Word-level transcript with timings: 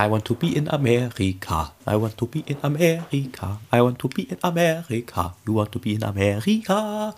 I 0.00 0.08
want 0.08 0.24
to 0.24 0.34
be 0.34 0.56
in 0.56 0.68
America. 0.68 1.72
I 1.86 1.96
want 1.96 2.16
to 2.18 2.26
be 2.26 2.42
in 2.46 2.56
America. 2.62 3.60
I 3.72 3.80
want 3.80 3.98
to 3.98 4.08
be 4.08 4.22
in 4.22 4.38
America. 4.42 5.34
You 5.46 5.54
want 5.54 5.72
to 5.72 5.78
be 5.78 5.92
in 5.92 6.04
America. 6.04 7.14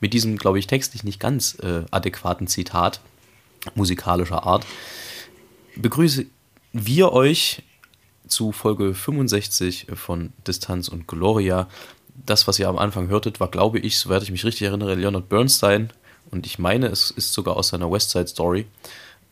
Mit 0.00 0.12
diesem, 0.12 0.36
glaube 0.36 0.58
ich, 0.58 0.66
textlich 0.66 1.04
nicht 1.04 1.20
ganz 1.20 1.58
äh, 1.60 1.84
adäquaten 1.90 2.46
Zitat 2.46 3.00
musikalischer 3.74 4.44
Art 4.44 4.64
begrüße 5.78 6.26
wir 6.72 7.12
euch 7.12 7.62
zu 8.26 8.52
Folge 8.52 8.94
65 8.94 9.86
von 9.94 10.32
Distanz 10.46 10.88
und 10.88 11.06
Gloria. 11.06 11.68
Das, 12.26 12.46
was 12.46 12.58
ihr 12.58 12.68
am 12.68 12.78
Anfang 12.78 13.08
hörtet, 13.08 13.40
war, 13.40 13.48
glaube 13.48 13.78
ich, 13.78 13.98
soweit 13.98 14.22
ich 14.22 14.30
mich 14.30 14.44
richtig 14.44 14.66
erinnere, 14.66 14.94
Leonard 14.96 15.28
Bernstein. 15.28 15.90
Und 16.30 16.44
ich 16.46 16.58
meine, 16.58 16.88
es 16.88 17.10
ist 17.10 17.32
sogar 17.32 17.56
aus 17.56 17.68
seiner 17.68 17.90
Westside 17.90 18.26
Story. 18.26 18.66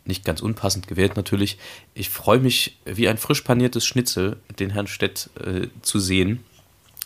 Nicht 0.06 0.24
ganz 0.24 0.40
unpassend 0.40 0.86
gewählt 0.86 1.16
natürlich. 1.16 1.58
Ich 1.94 2.08
freue 2.08 2.38
mich 2.38 2.78
wie 2.84 3.08
ein 3.08 3.18
frisch 3.18 3.42
paniertes 3.42 3.84
Schnitzel, 3.84 4.36
den 4.58 4.70
Herrn 4.70 4.86
Stett 4.86 5.30
äh, 5.44 5.66
zu 5.82 5.98
sehen. 5.98 6.44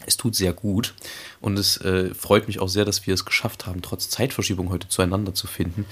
Es 0.06 0.16
tut 0.16 0.34
sehr 0.34 0.52
gut 0.52 0.94
und 1.40 1.58
es 1.58 1.78
äh, 1.78 2.14
freut 2.14 2.46
mich 2.46 2.60
auch 2.60 2.68
sehr, 2.68 2.84
dass 2.84 3.06
wir 3.06 3.14
es 3.14 3.24
geschafft 3.24 3.66
haben, 3.66 3.82
trotz 3.82 4.08
Zeitverschiebung 4.08 4.70
heute 4.70 4.88
zueinander 4.88 5.34
zu 5.34 5.46
finden. 5.46 5.86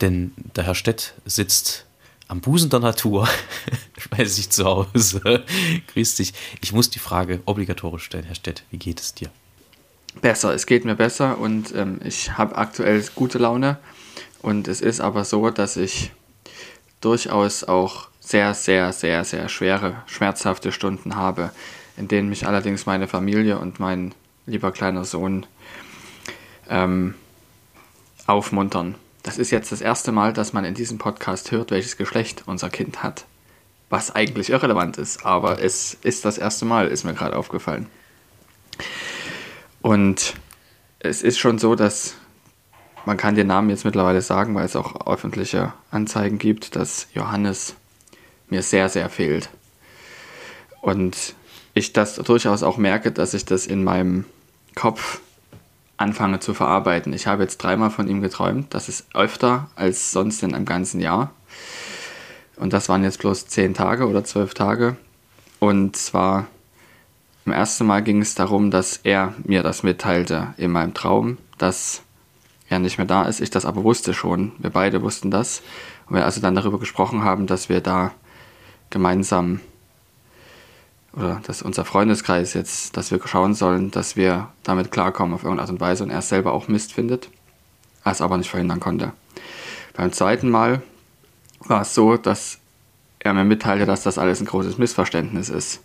Denn 0.00 0.32
der 0.54 0.64
Herr 0.64 0.74
Stett 0.74 1.14
sitzt 1.24 1.86
am 2.28 2.40
Busen 2.40 2.70
der 2.70 2.80
Natur, 2.80 3.28
bei 4.10 4.24
sich 4.24 4.50
zu 4.50 4.64
Hause. 4.64 5.44
Grüß 5.92 6.16
dich. 6.16 6.34
Ich 6.60 6.72
muss 6.72 6.90
die 6.90 6.98
Frage 6.98 7.40
obligatorisch 7.46 8.04
stellen, 8.04 8.24
Herr 8.24 8.34
Stett. 8.34 8.64
Wie 8.70 8.78
geht 8.78 9.00
es 9.00 9.14
dir? 9.14 9.30
Besser, 10.20 10.54
es 10.54 10.66
geht 10.66 10.84
mir 10.84 10.94
besser 10.94 11.38
und 11.38 11.74
ähm, 11.74 12.00
ich 12.02 12.36
habe 12.38 12.56
aktuell 12.56 13.04
gute 13.14 13.38
Laune. 13.38 13.78
Und 14.46 14.68
es 14.68 14.80
ist 14.80 15.00
aber 15.00 15.24
so, 15.24 15.50
dass 15.50 15.76
ich 15.76 16.12
durchaus 17.00 17.64
auch 17.64 18.08
sehr, 18.20 18.54
sehr, 18.54 18.92
sehr, 18.92 19.24
sehr 19.24 19.48
schwere, 19.48 20.02
schmerzhafte 20.06 20.70
Stunden 20.70 21.16
habe, 21.16 21.50
in 21.96 22.06
denen 22.06 22.28
mich 22.28 22.46
allerdings 22.46 22.86
meine 22.86 23.08
Familie 23.08 23.58
und 23.58 23.80
mein 23.80 24.14
lieber 24.46 24.70
kleiner 24.70 25.04
Sohn 25.04 25.46
ähm, 26.68 27.14
aufmuntern 28.26 28.94
das 29.26 29.38
ist 29.38 29.50
jetzt 29.50 29.72
das 29.72 29.80
erste 29.80 30.12
Mal, 30.12 30.32
dass 30.32 30.52
man 30.52 30.64
in 30.64 30.74
diesem 30.74 30.98
Podcast 30.98 31.50
hört, 31.50 31.72
welches 31.72 31.96
Geschlecht 31.96 32.44
unser 32.46 32.70
Kind 32.70 33.02
hat. 33.02 33.26
Was 33.90 34.14
eigentlich 34.14 34.50
irrelevant 34.50 34.98
ist, 34.98 35.26
aber 35.26 35.60
es 35.60 35.94
ist 36.02 36.24
das 36.24 36.38
erste 36.38 36.64
Mal, 36.64 36.86
ist 36.86 37.02
mir 37.02 37.12
gerade 37.12 37.36
aufgefallen. 37.36 37.88
Und 39.82 40.34
es 41.00 41.22
ist 41.22 41.38
schon 41.38 41.58
so, 41.58 41.74
dass 41.74 42.14
man 43.06 43.16
kann 43.16 43.36
den 43.36 43.46
Namen 43.46 43.70
jetzt 43.70 43.84
mittlerweile 43.84 44.20
sagen, 44.20 44.54
weil 44.54 44.66
es 44.66 44.76
auch 44.76 45.06
öffentliche 45.06 45.72
Anzeigen 45.90 46.38
gibt, 46.38 46.74
dass 46.76 47.06
Johannes 47.14 47.76
mir 48.48 48.62
sehr, 48.62 48.88
sehr 48.88 49.08
fehlt. 49.08 49.48
Und 50.82 51.34
ich 51.72 51.92
das 51.92 52.16
durchaus 52.16 52.62
auch 52.62 52.78
merke, 52.78 53.12
dass 53.12 53.32
ich 53.32 53.44
das 53.44 53.66
in 53.66 53.84
meinem 53.84 54.24
Kopf 54.74 55.20
anfange 55.96 56.40
zu 56.40 56.52
verarbeiten. 56.52 57.12
Ich 57.12 57.28
habe 57.28 57.44
jetzt 57.44 57.58
dreimal 57.58 57.90
von 57.90 58.08
ihm 58.08 58.22
geträumt. 58.22 58.74
Das 58.74 58.88
ist 58.88 59.06
öfter 59.14 59.70
als 59.76 60.10
sonst 60.10 60.42
in 60.42 60.52
einem 60.52 60.66
ganzen 60.66 61.00
Jahr. 61.00 61.30
Und 62.56 62.72
das 62.72 62.88
waren 62.88 63.04
jetzt 63.04 63.20
bloß 63.20 63.46
zehn 63.46 63.72
Tage 63.72 64.08
oder 64.08 64.24
zwölf 64.24 64.52
Tage. 64.54 64.96
Und 65.60 65.96
zwar 65.96 66.48
im 67.44 67.52
ersten 67.52 67.86
Mal 67.86 68.02
ging 68.02 68.20
es 68.20 68.34
darum, 68.34 68.72
dass 68.72 68.98
er 69.04 69.32
mir 69.44 69.62
das 69.62 69.84
mitteilte 69.84 70.54
in 70.56 70.72
meinem 70.72 70.92
Traum, 70.92 71.38
dass 71.58 72.02
er 72.68 72.78
nicht 72.78 72.98
mehr 72.98 73.06
da 73.06 73.24
ist. 73.24 73.40
Ich 73.40 73.50
das 73.50 73.64
aber 73.64 73.84
wusste 73.84 74.14
schon. 74.14 74.52
Wir 74.58 74.70
beide 74.70 75.02
wussten 75.02 75.30
das. 75.30 75.62
Und 76.08 76.16
wir 76.16 76.24
also 76.24 76.40
dann 76.40 76.54
darüber 76.54 76.78
gesprochen 76.78 77.22
haben, 77.22 77.46
dass 77.46 77.68
wir 77.68 77.80
da 77.80 78.12
gemeinsam 78.90 79.60
oder 81.16 81.40
dass 81.46 81.62
unser 81.62 81.84
Freundeskreis 81.84 82.52
jetzt, 82.54 82.96
dass 82.96 83.10
wir 83.10 83.20
schauen 83.26 83.54
sollen, 83.54 83.90
dass 83.90 84.16
wir 84.16 84.50
damit 84.62 84.92
klarkommen 84.92 85.34
auf 85.34 85.42
irgendeine 85.42 85.62
Art 85.62 85.70
und 85.70 85.80
Weise 85.80 86.04
und 86.04 86.10
er 86.10 86.20
selber 86.20 86.52
auch 86.52 86.68
Mist 86.68 86.92
findet, 86.92 87.30
es 88.04 88.20
aber 88.20 88.36
nicht 88.36 88.50
verhindern 88.50 88.80
konnte. 88.80 89.12
Beim 89.94 90.12
zweiten 90.12 90.50
Mal 90.50 90.82
war 91.60 91.82
es 91.82 91.94
so, 91.94 92.18
dass 92.18 92.58
er 93.18 93.32
mir 93.32 93.44
mitteilte, 93.44 93.86
dass 93.86 94.02
das 94.02 94.18
alles 94.18 94.40
ein 94.40 94.46
großes 94.46 94.76
Missverständnis 94.76 95.48
ist, 95.48 95.80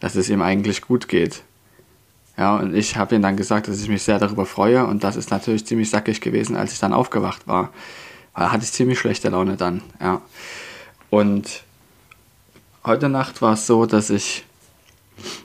dass 0.00 0.16
es 0.16 0.28
ihm 0.28 0.42
eigentlich 0.42 0.82
gut 0.82 1.08
geht. 1.08 1.44
Ja, 2.36 2.56
und 2.56 2.74
ich 2.74 2.96
habe 2.96 3.14
ihm 3.14 3.22
dann 3.22 3.36
gesagt, 3.36 3.68
dass 3.68 3.80
ich 3.82 3.88
mich 3.88 4.02
sehr 4.02 4.18
darüber 4.18 4.46
freue 4.46 4.86
und 4.86 5.04
das 5.04 5.16
ist 5.16 5.30
natürlich 5.30 5.66
ziemlich 5.66 5.90
sackig 5.90 6.20
gewesen, 6.20 6.56
als 6.56 6.72
ich 6.72 6.78
dann 6.78 6.92
aufgewacht 6.92 7.46
war. 7.46 7.70
Weil 8.34 8.50
hatte 8.50 8.64
ich 8.64 8.72
ziemlich 8.72 8.98
schlechte 8.98 9.28
Laune 9.28 9.56
dann, 9.56 9.82
ja. 10.00 10.22
Und 11.10 11.64
heute 12.84 13.10
Nacht 13.10 13.42
war 13.42 13.52
es 13.52 13.66
so, 13.66 13.84
dass 13.84 14.08
ich, 14.08 14.44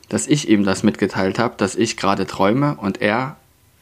dass 0.07 0.27
ich 0.27 0.47
ihm 0.47 0.63
das 0.63 0.83
mitgeteilt 0.83 1.39
habe, 1.39 1.55
dass 1.57 1.75
ich 1.75 1.97
gerade 1.97 2.25
träume 2.25 2.77
und 2.77 3.01
er 3.01 3.35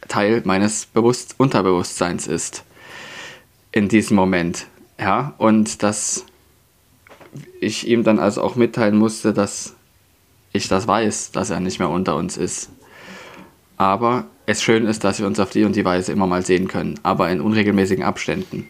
Teil 0.08 0.42
meines 0.46 0.88
Bewusst 0.88 1.36
Unterbewusstseins 1.38 2.26
ist 2.26 2.64
in 3.72 3.88
diesem 3.88 4.16
Moment. 4.16 4.68
Ja, 5.00 5.34
und 5.38 5.84
dass 5.84 6.26
ich 7.60 7.88
ihm 7.88 8.04
dann 8.04 8.20
also 8.20 8.42
auch 8.42 8.56
mitteilen 8.56 8.98
musste, 8.98 9.34
dass 9.34 9.76
ich 10.54 10.68
das 10.70 10.88
weiß, 10.88 11.32
dass 11.32 11.50
er 11.50 11.60
nicht 11.60 11.80
mehr 11.80 11.90
unter 11.90 12.16
uns 12.16 12.38
ist. 12.38 12.70
Aber 13.78 14.26
es 14.46 14.62
schön 14.64 14.86
ist, 14.86 15.04
dass 15.04 15.20
wir 15.20 15.28
uns 15.28 15.40
auf 15.40 15.50
die 15.50 15.64
und 15.64 15.76
die 15.76 15.86
Weise 15.86 16.12
immer 16.12 16.28
mal 16.28 16.46
sehen 16.46 16.68
können, 16.68 17.00
aber 17.04 17.30
in 17.30 17.42
unregelmäßigen 17.42 18.04
Abständen. 18.04 18.68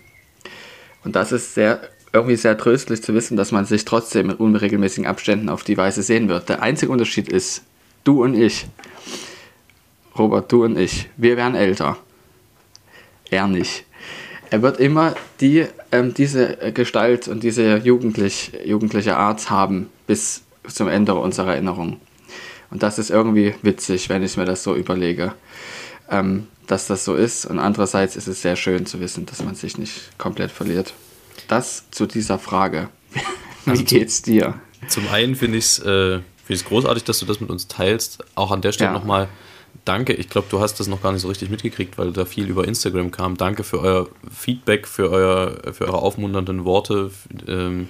Und 1.03 1.15
das 1.15 1.31
ist 1.31 1.53
sehr 1.53 1.81
irgendwie 2.15 2.37
sehr 2.37 2.57
tröstlich 2.57 3.03
zu 3.03 3.13
wissen, 3.13 3.35
dass 3.35 3.51
man 3.51 3.65
sich 3.65 3.83
trotzdem 3.83 4.29
in 4.29 4.37
unregelmäßigen 4.37 5.05
Abständen 5.05 5.49
auf 5.49 5.63
die 5.63 5.77
Weise 5.77 6.01
sehen 6.01 6.29
wird. 6.29 6.47
Der 6.47 6.61
einzige 6.61 6.91
Unterschied 6.91 7.27
ist, 7.27 7.63
du 8.05 8.23
und 8.23 8.35
ich, 8.35 8.65
Robert, 10.17 10.49
du 10.49 10.63
und 10.63 10.77
ich, 10.77 11.09
wir 11.17 11.35
werden 11.35 11.55
älter. 11.55 11.97
Er 13.29 13.47
nicht. 13.47 13.85
Er 14.49 14.61
wird 14.61 14.79
immer 14.79 15.15
die, 15.41 15.65
ähm, 15.91 16.13
diese 16.13 16.55
Gestalt 16.73 17.27
und 17.27 17.43
diese 17.43 17.77
jugendlich, 17.79 18.53
jugendliche 18.63 19.17
Art 19.17 19.49
haben 19.49 19.89
bis 20.07 20.43
zum 20.67 20.87
Ende 20.87 21.15
unserer 21.15 21.53
Erinnerung. 21.53 21.99
Und 22.69 22.83
das 22.83 22.99
ist 22.99 23.09
irgendwie 23.09 23.55
witzig, 23.61 24.09
wenn 24.09 24.23
ich 24.23 24.37
mir 24.37 24.45
das 24.45 24.63
so 24.63 24.75
überlege, 24.75 25.33
ähm, 26.09 26.47
dass 26.67 26.87
das 26.87 27.05
so 27.05 27.15
ist. 27.15 27.45
Und 27.45 27.59
andererseits 27.59 28.15
ist 28.15 28.27
es 28.27 28.41
sehr 28.41 28.55
schön 28.55 28.85
zu 28.85 28.99
wissen, 28.99 29.25
dass 29.25 29.43
man 29.43 29.55
sich 29.55 29.77
nicht 29.77 30.17
komplett 30.17 30.51
verliert 30.51 30.93
das 31.47 31.85
zu 31.91 32.05
dieser 32.05 32.39
Frage. 32.39 32.89
Wie 33.65 33.71
also 33.71 33.83
geht's 33.83 34.21
dir? 34.21 34.59
Zum 34.87 35.07
einen 35.09 35.35
finde 35.35 35.57
ich 35.57 35.65
es 35.65 35.79
äh, 35.79 36.19
großartig, 36.47 37.03
dass 37.03 37.19
du 37.19 37.25
das 37.25 37.39
mit 37.39 37.49
uns 37.49 37.67
teilst. 37.67 38.23
Auch 38.35 38.51
an 38.51 38.61
der 38.61 38.71
Stelle 38.71 38.91
ja. 38.91 38.93
nochmal 38.93 39.27
danke. 39.85 40.13
Ich 40.13 40.29
glaube, 40.29 40.47
du 40.49 40.59
hast 40.59 40.79
das 40.79 40.87
noch 40.87 41.01
gar 41.01 41.11
nicht 41.11 41.21
so 41.21 41.27
richtig 41.27 41.49
mitgekriegt, 41.49 41.97
weil 41.97 42.11
da 42.11 42.25
viel 42.25 42.47
über 42.47 42.67
Instagram 42.67 43.11
kam. 43.11 43.37
Danke 43.37 43.63
für 43.63 43.79
euer 43.79 44.09
Feedback, 44.29 44.87
für, 44.87 45.09
euer, 45.09 45.73
für 45.73 45.85
eure 45.85 45.99
aufmunternden 45.99 46.65
Worte. 46.65 47.11
Ähm, 47.47 47.87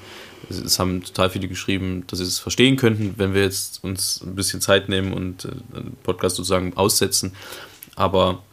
es 0.50 0.78
haben 0.78 1.04
total 1.04 1.30
viele 1.30 1.48
geschrieben, 1.48 2.04
dass 2.08 2.20
sie 2.20 2.26
es 2.26 2.40
verstehen 2.40 2.76
könnten, 2.76 3.16
wenn 3.18 3.34
wir 3.34 3.44
jetzt 3.44 3.84
uns 3.84 4.22
ein 4.22 4.36
bisschen 4.36 4.62
Zeit 4.62 4.90
nehmen 4.90 5.14
und 5.14 5.46
äh, 5.46 5.50
den 5.76 5.96
Podcast 6.04 6.36
sozusagen 6.36 6.76
aussetzen. 6.76 7.34
Aber 7.96 8.44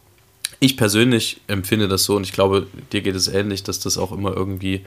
ich 0.59 0.77
persönlich 0.77 1.41
empfinde 1.47 1.87
das 1.87 2.05
so 2.05 2.15
und 2.15 2.23
ich 2.23 2.31
glaube, 2.31 2.67
dir 2.91 3.01
geht 3.01 3.15
es 3.15 3.27
ähnlich, 3.27 3.63
dass 3.63 3.79
das 3.79 3.97
auch 3.97 4.11
immer 4.11 4.35
irgendwie 4.35 4.85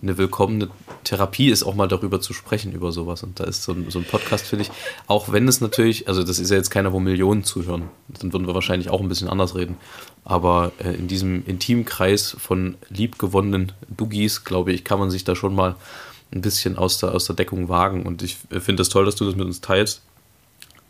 eine 0.00 0.16
willkommene 0.16 0.68
Therapie 1.04 1.50
ist, 1.50 1.64
auch 1.64 1.74
mal 1.74 1.88
darüber 1.88 2.20
zu 2.20 2.32
sprechen, 2.32 2.72
über 2.72 2.92
sowas. 2.92 3.22
Und 3.22 3.40
da 3.40 3.44
ist 3.44 3.64
so 3.64 3.72
ein, 3.72 3.90
so 3.90 3.98
ein 3.98 4.04
Podcast, 4.04 4.46
finde 4.46 4.64
ich, 4.64 4.70
auch 5.06 5.32
wenn 5.32 5.48
es 5.48 5.60
natürlich, 5.60 6.08
also 6.08 6.22
das 6.22 6.38
ist 6.38 6.50
ja 6.50 6.56
jetzt 6.56 6.70
keiner, 6.70 6.92
wo 6.92 7.00
Millionen 7.00 7.44
zuhören, 7.44 7.90
dann 8.08 8.32
würden 8.32 8.46
wir 8.46 8.54
wahrscheinlich 8.54 8.90
auch 8.90 9.00
ein 9.00 9.08
bisschen 9.08 9.28
anders 9.28 9.54
reden. 9.54 9.76
Aber 10.24 10.72
äh, 10.78 10.94
in 10.94 11.08
diesem 11.08 11.44
intimen 11.46 11.84
Kreis 11.84 12.36
von 12.38 12.76
liebgewonnenen 12.90 13.72
Duggies, 13.88 14.44
glaube 14.44 14.72
ich, 14.72 14.84
kann 14.84 14.98
man 14.98 15.10
sich 15.10 15.24
da 15.24 15.34
schon 15.34 15.54
mal 15.54 15.74
ein 16.30 16.42
bisschen 16.42 16.76
aus 16.76 16.98
der, 16.98 17.14
aus 17.14 17.26
der 17.26 17.36
Deckung 17.36 17.68
wagen. 17.68 18.04
Und 18.06 18.22
ich 18.22 18.36
äh, 18.50 18.60
finde 18.60 18.80
das 18.80 18.90
toll, 18.90 19.04
dass 19.04 19.16
du 19.16 19.24
das 19.24 19.34
mit 19.34 19.46
uns 19.46 19.60
teilst. 19.60 20.02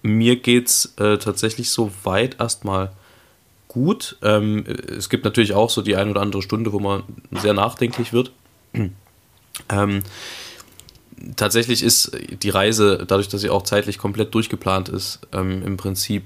Mir 0.03 0.37
geht 0.37 0.69
es 0.69 0.95
äh, 0.97 1.19
tatsächlich 1.19 1.71
so 1.71 1.91
weit 2.05 2.41
erstmal 2.41 2.93
gut. 3.69 4.17
Ähm, 4.23 4.65
es 4.67 5.09
gibt 5.09 5.25
natürlich 5.25 5.55
auch 5.55 5.71
so 5.71 5.83
die 5.83 5.97
ein 5.97 6.11
oder 6.11 6.21
andere 6.21 6.43
Stunde, 6.43 6.73
wo 6.73 6.81
man 6.81 7.03
sehr 7.33 7.55
nachdenklich 7.55 8.13
wird. 8.13 8.33
Ähm, 9.69 10.05
tatsächlich 11.35 11.83
ist 11.83 12.13
die 12.43 12.51
Reise, 12.51 13.05
dadurch, 13.07 13.29
dass 13.29 13.41
sie 13.41 13.51
auch 13.51 13.63
zeitlich 13.63 13.99
komplett 13.99 14.35
durchgeplant 14.35 14.89
ist, 14.89 15.19
ähm, 15.33 15.63
im 15.65 15.77
Prinzip 15.77 16.23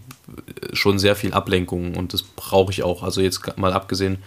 schon 0.75 0.99
sehr 0.99 1.17
viel 1.17 1.33
Ablenkung 1.33 1.95
und 1.95 2.13
das 2.13 2.23
brauche 2.23 2.71
ich 2.73 2.83
auch. 2.83 3.03
Also 3.03 3.21
jetzt 3.21 3.57
mal 3.57 3.73
abgesehen 3.73 4.19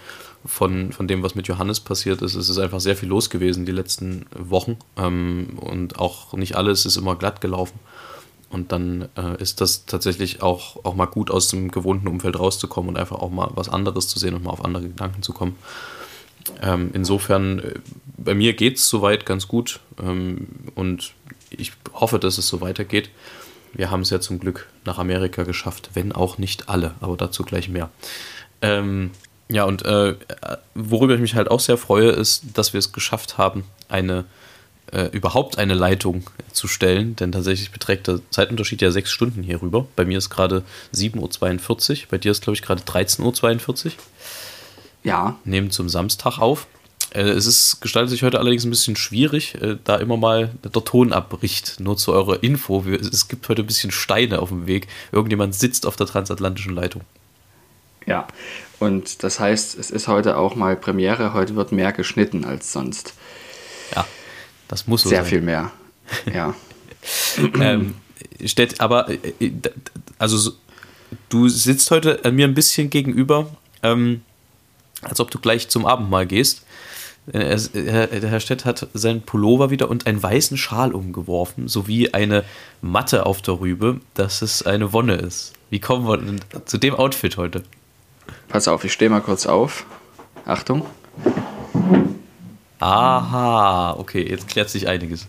von, 0.46 0.92
von 0.92 1.08
dem, 1.08 1.24
was 1.24 1.36
mit 1.36 1.48
Johannes 1.48 1.80
passiert 1.80 2.22
ist, 2.22 2.36
es 2.36 2.50
ist 2.50 2.58
einfach 2.58 2.80
sehr 2.80 2.96
viel 2.96 3.10
los 3.10 3.30
gewesen 3.30 3.66
die 3.66 3.72
letzten 3.72 4.26
Wochen 4.36 4.78
ähm, 4.98 5.58
und 5.60 6.00
auch 6.00 6.34
nicht 6.34 6.56
alles 6.56 6.86
ist 6.86 6.98
immer 6.98 7.16
glatt 7.16 7.42
gelaufen. 7.42 7.80
Und 8.50 8.72
dann 8.72 9.10
äh, 9.18 9.42
ist 9.42 9.60
das 9.60 9.86
tatsächlich 9.86 10.42
auch, 10.42 10.86
auch 10.86 10.96
mal 10.96 11.08
gut 11.08 11.32
aus 11.32 11.50
dem 11.50 11.72
gewohnten 11.72 12.08
Umfeld 12.08 12.40
rauszukommen 12.40 12.90
und 12.90 12.98
einfach 12.98 13.18
auch 13.18 13.32
mal 13.32 13.50
was 13.56 13.70
anderes 13.70 14.08
zu 14.08 14.20
sehen 14.20 14.36
und 14.36 14.44
mal 14.44 14.52
auf 14.52 14.64
andere 14.64 14.84
Gedanken 14.84 15.24
zu 15.24 15.34
kommen. 15.34 15.56
Ähm, 16.62 16.92
insofern, 16.94 17.60
äh, 17.60 17.74
bei 18.18 18.34
mir 18.34 18.54
geht 18.54 18.78
es 18.78 18.88
soweit 18.88 19.26
ganz 19.26 19.48
gut 19.48 19.80
ähm, 20.02 20.48
und 20.76 21.14
ich 21.50 21.74
hoffe, 21.94 22.20
dass 22.20 22.38
es 22.38 22.48
so 22.48 22.62
weitergeht. 22.62 23.10
Wir 23.74 23.92
haben 23.92 24.02
es 24.02 24.10
ja 24.10 24.20
zum 24.20 24.40
Glück 24.40 24.68
nach 24.86 24.98
Amerika 24.98 25.44
geschafft, 25.44 25.92
wenn 25.94 26.12
auch 26.12 26.38
nicht 26.38 26.70
alle, 26.70 26.96
aber 27.02 27.18
dazu 27.18 27.44
gleich 27.44 27.70
mehr. 27.70 27.90
Ähm, 28.62 29.12
ja, 29.50 29.64
und 29.66 29.84
äh, 29.86 30.16
worüber 30.74 31.14
ich 31.14 31.22
mich 31.22 31.36
halt 31.36 31.52
auch 31.52 31.60
sehr 31.60 31.78
freue, 31.78 32.10
ist, 32.10 32.44
dass 32.54 32.74
wir 32.74 32.80
es 32.80 32.94
geschafft 32.94 33.38
haben, 33.38 33.64
eine 33.90 34.26
äh, 34.92 35.08
überhaupt 35.12 35.58
eine 35.58 35.74
Leitung 35.74 36.24
zu 36.52 36.68
stellen, 36.68 37.16
denn 37.16 37.32
tatsächlich 37.32 37.72
beträgt 37.72 38.08
der 38.08 38.20
Zeitunterschied 38.30 38.82
ja 38.82 38.92
sechs 38.92 39.12
Stunden 39.12 39.44
hier 39.44 39.62
rüber. 39.62 39.88
Bei 39.96 40.06
mir 40.06 40.18
ist 40.18 40.30
gerade 40.30 40.64
7.42 40.94 41.92
Uhr, 41.92 41.98
bei 42.12 42.18
dir 42.18 42.32
ist, 42.32 42.44
glaube 42.44 42.56
ich, 42.56 42.62
gerade 42.62 42.82
13.42 42.84 43.86
Uhr. 43.86 43.92
Ja. 45.06 45.38
Nehmen 45.46 45.72
zum 45.72 45.88
Samstag 45.88 46.40
auf. 46.40 46.68
Äh, 47.12 47.22
es 47.22 47.46
ist, 47.46 47.80
gestaltet 47.80 48.10
sich 48.10 48.24
heute 48.24 48.40
allerdings 48.40 48.66
ein 48.66 48.72
bisschen 48.72 48.96
schwierig, 48.96 49.56
äh, 49.62 49.78
da 49.84 49.98
immer 49.98 50.18
mal 50.18 50.52
der 50.64 50.72
Ton 50.72 51.14
abbricht. 51.14 51.80
Nur 51.80 51.96
zu 51.96 52.12
eurer 52.12 52.44
Info, 52.44 52.84
es 52.84 53.28
gibt 53.28 53.48
heute 53.48 53.62
ein 53.62 53.68
bisschen 53.68 53.92
Steine 53.92 54.40
auf 54.42 54.50
dem 54.50 54.68
Weg. 54.68 54.88
Irgendjemand 55.12 55.56
sitzt 55.56 55.86
auf 55.86 55.96
der 55.96 56.08
transatlantischen 56.08 56.74
Leitung. 56.74 57.04
Ja, 58.08 58.28
und 58.80 59.24
das 59.24 59.40
heißt, 59.40 59.78
es 59.78 59.92
ist 59.92 60.08
heute 60.08 60.38
auch 60.38 60.56
mal 60.56 60.76
Premiere. 60.76 61.34
Heute 61.34 61.56
wird 61.56 61.72
mehr 61.72 61.92
geschnitten 61.94 62.44
als 62.44 62.72
sonst. 62.74 63.14
Ja, 63.96 64.06
das 64.68 64.88
muss 64.88 65.04
so 65.04 65.10
Sehr 65.10 65.22
sein. 65.22 65.30
viel 65.30 65.42
mehr. 65.42 65.72
Ja. 66.34 66.56
ähm, 67.60 67.96
steht, 68.44 68.82
aber, 68.82 69.10
äh, 69.10 69.52
also 70.18 70.52
du 71.30 71.48
sitzt 71.48 71.92
heute 71.92 72.20
mir 72.32 72.48
ein 72.48 72.56
bisschen 72.56 72.90
gegenüber, 72.90 73.48
ähm, 73.84 74.22
als 75.06 75.20
ob 75.20 75.32
du 75.32 75.40
gleich 75.40 75.70
zum 75.70 75.86
Abendmahl 75.86 76.26
gehst. 76.26 76.66
Äh, 77.32 77.58
der 77.74 78.30
Herr 78.30 78.40
Stett 78.40 78.66
hat 78.66 78.88
seinen 78.94 79.22
Pullover 79.22 79.70
wieder 79.70 79.90
und 79.90 80.06
einen 80.06 80.22
weißen 80.22 80.58
Schal 80.58 80.94
umgeworfen, 80.94 81.68
sowie 81.68 82.14
eine 82.14 82.44
Matte 82.82 83.26
auf 83.26 83.42
der 83.42 83.60
Rübe, 83.60 84.00
dass 84.14 84.42
es 84.42 84.64
eine 84.64 84.94
Wonne 84.94 85.16
ist. 85.16 85.54
Wie 85.70 85.80
kommen 85.80 86.08
wir 86.08 86.18
denn 86.18 86.40
zu 86.66 86.78
dem 86.78 86.94
Outfit 86.94 87.38
heute? 87.38 87.64
Pass 88.48 88.68
auf, 88.68 88.84
ich 88.84 88.94
stehe 88.94 89.10
mal 89.10 89.22
kurz 89.22 89.48
auf. 89.48 89.86
Achtung. 90.46 90.86
Aha, 92.80 93.96
okay, 93.98 94.28
jetzt 94.30 94.48
klärt 94.48 94.70
sich 94.70 94.88
einiges. 94.88 95.28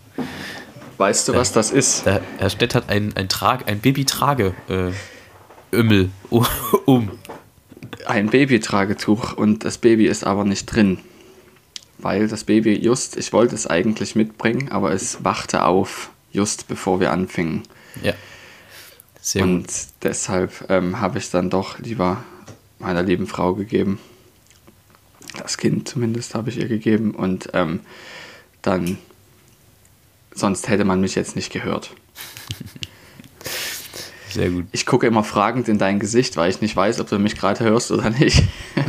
Weißt 0.98 1.28
du, 1.28 1.34
was 1.34 1.52
das 1.52 1.70
ist? 1.70 2.06
Der 2.06 2.20
Herr 2.38 2.50
Stett 2.50 2.74
hat 2.74 2.88
ein, 2.90 3.16
ein, 3.16 3.28
Trag, 3.28 3.68
ein 3.68 3.80
Babytrage-Ömmel 3.80 4.94
äh, 5.72 6.08
um. 6.84 7.10
Ein 8.06 8.30
Babytragetuch 8.30 9.32
und 9.32 9.64
das 9.64 9.78
Baby 9.78 10.06
ist 10.06 10.24
aber 10.24 10.44
nicht 10.44 10.66
drin. 10.66 10.98
Weil 11.98 12.28
das 12.28 12.44
Baby 12.44 12.76
just, 12.78 13.16
ich 13.16 13.32
wollte 13.32 13.56
es 13.56 13.66
eigentlich 13.66 14.14
mitbringen, 14.14 14.70
aber 14.70 14.92
es 14.92 15.24
wachte 15.24 15.64
auf, 15.64 16.10
just 16.30 16.68
bevor 16.68 17.00
wir 17.00 17.10
anfingen. 17.10 17.62
Ja. 18.02 18.12
Sehr 19.20 19.42
und 19.42 19.66
gut. 19.66 19.74
deshalb 20.02 20.66
ähm, 20.68 21.00
habe 21.00 21.18
ich 21.18 21.30
dann 21.30 21.50
doch 21.50 21.80
lieber 21.80 22.22
meiner 22.78 23.02
lieben 23.02 23.26
Frau 23.26 23.54
gegeben. 23.54 23.98
Das 25.38 25.58
Kind 25.58 25.88
zumindest 25.88 26.36
habe 26.36 26.50
ich 26.50 26.58
ihr 26.58 26.68
gegeben 26.68 27.12
und 27.12 27.48
ähm, 27.54 27.80
dann, 28.62 28.98
sonst 30.32 30.68
hätte 30.68 30.84
man 30.84 31.00
mich 31.00 31.16
jetzt 31.16 31.34
nicht 31.34 31.52
gehört. 31.52 31.90
Sehr 34.36 34.50
gut. 34.50 34.66
Ich 34.72 34.86
gucke 34.86 35.06
immer 35.06 35.24
fragend 35.24 35.68
in 35.68 35.78
dein 35.78 35.98
Gesicht, 35.98 36.36
weil 36.36 36.50
ich 36.50 36.60
nicht 36.60 36.76
weiß, 36.76 37.00
ob 37.00 37.08
du 37.08 37.18
mich 37.18 37.36
gerade 37.36 37.64
hörst 37.64 37.90
oder 37.90 38.10
nicht. 38.10 38.42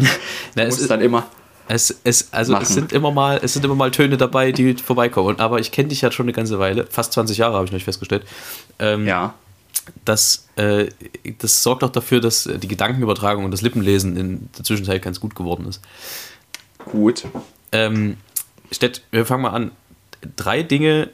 Na, 0.56 0.64
es 0.64 0.80
ist 0.80 0.90
dann 0.90 1.02
immer. 1.02 1.28
Es, 1.70 2.00
es, 2.04 2.32
also 2.32 2.56
es 2.56 2.70
sind 2.70 2.94
immer 2.94 3.12
mal, 3.12 3.40
es 3.44 3.54
sind 3.54 3.66
immer 3.66 3.76
mal 3.76 3.92
Töne 3.92 4.16
dabei, 4.18 4.52
die 4.54 4.74
vorbeikommen. 4.76 5.40
Aber 5.40 5.60
ich 5.60 5.72
kenne 5.72 5.90
dich 5.90 6.02
ja 6.02 6.12
schon 6.12 6.26
eine 6.26 6.34
ganze 6.34 6.60
Weile, 6.60 6.88
fast 6.90 7.14
20 7.14 7.38
Jahre 7.38 7.56
habe 7.56 7.66
ich 7.66 7.72
noch 7.72 7.82
festgestellt. 7.82 8.26
Ähm, 8.80 9.06
ja 9.06 9.34
das, 10.06 10.48
äh, 10.56 10.88
das 11.40 11.64
sorgt 11.64 11.84
auch 11.84 11.90
dafür, 11.90 12.20
dass 12.20 12.44
die 12.44 12.68
Gedankenübertragung 12.68 13.46
und 13.46 13.52
das 13.52 13.62
Lippenlesen 13.62 14.18
in 14.18 14.50
der 14.58 14.64
Zwischenzeit 14.64 15.02
ganz 15.02 15.20
gut 15.20 15.36
geworden 15.36 15.66
ist. 15.68 15.82
Gut. 16.86 17.26
Ähm, 17.72 18.18
Stett, 18.72 19.04
wir 19.12 19.26
fangen 19.26 19.44
mal 19.44 19.52
an. 19.52 19.72
Drei 20.36 20.64
Dinge, 20.64 21.10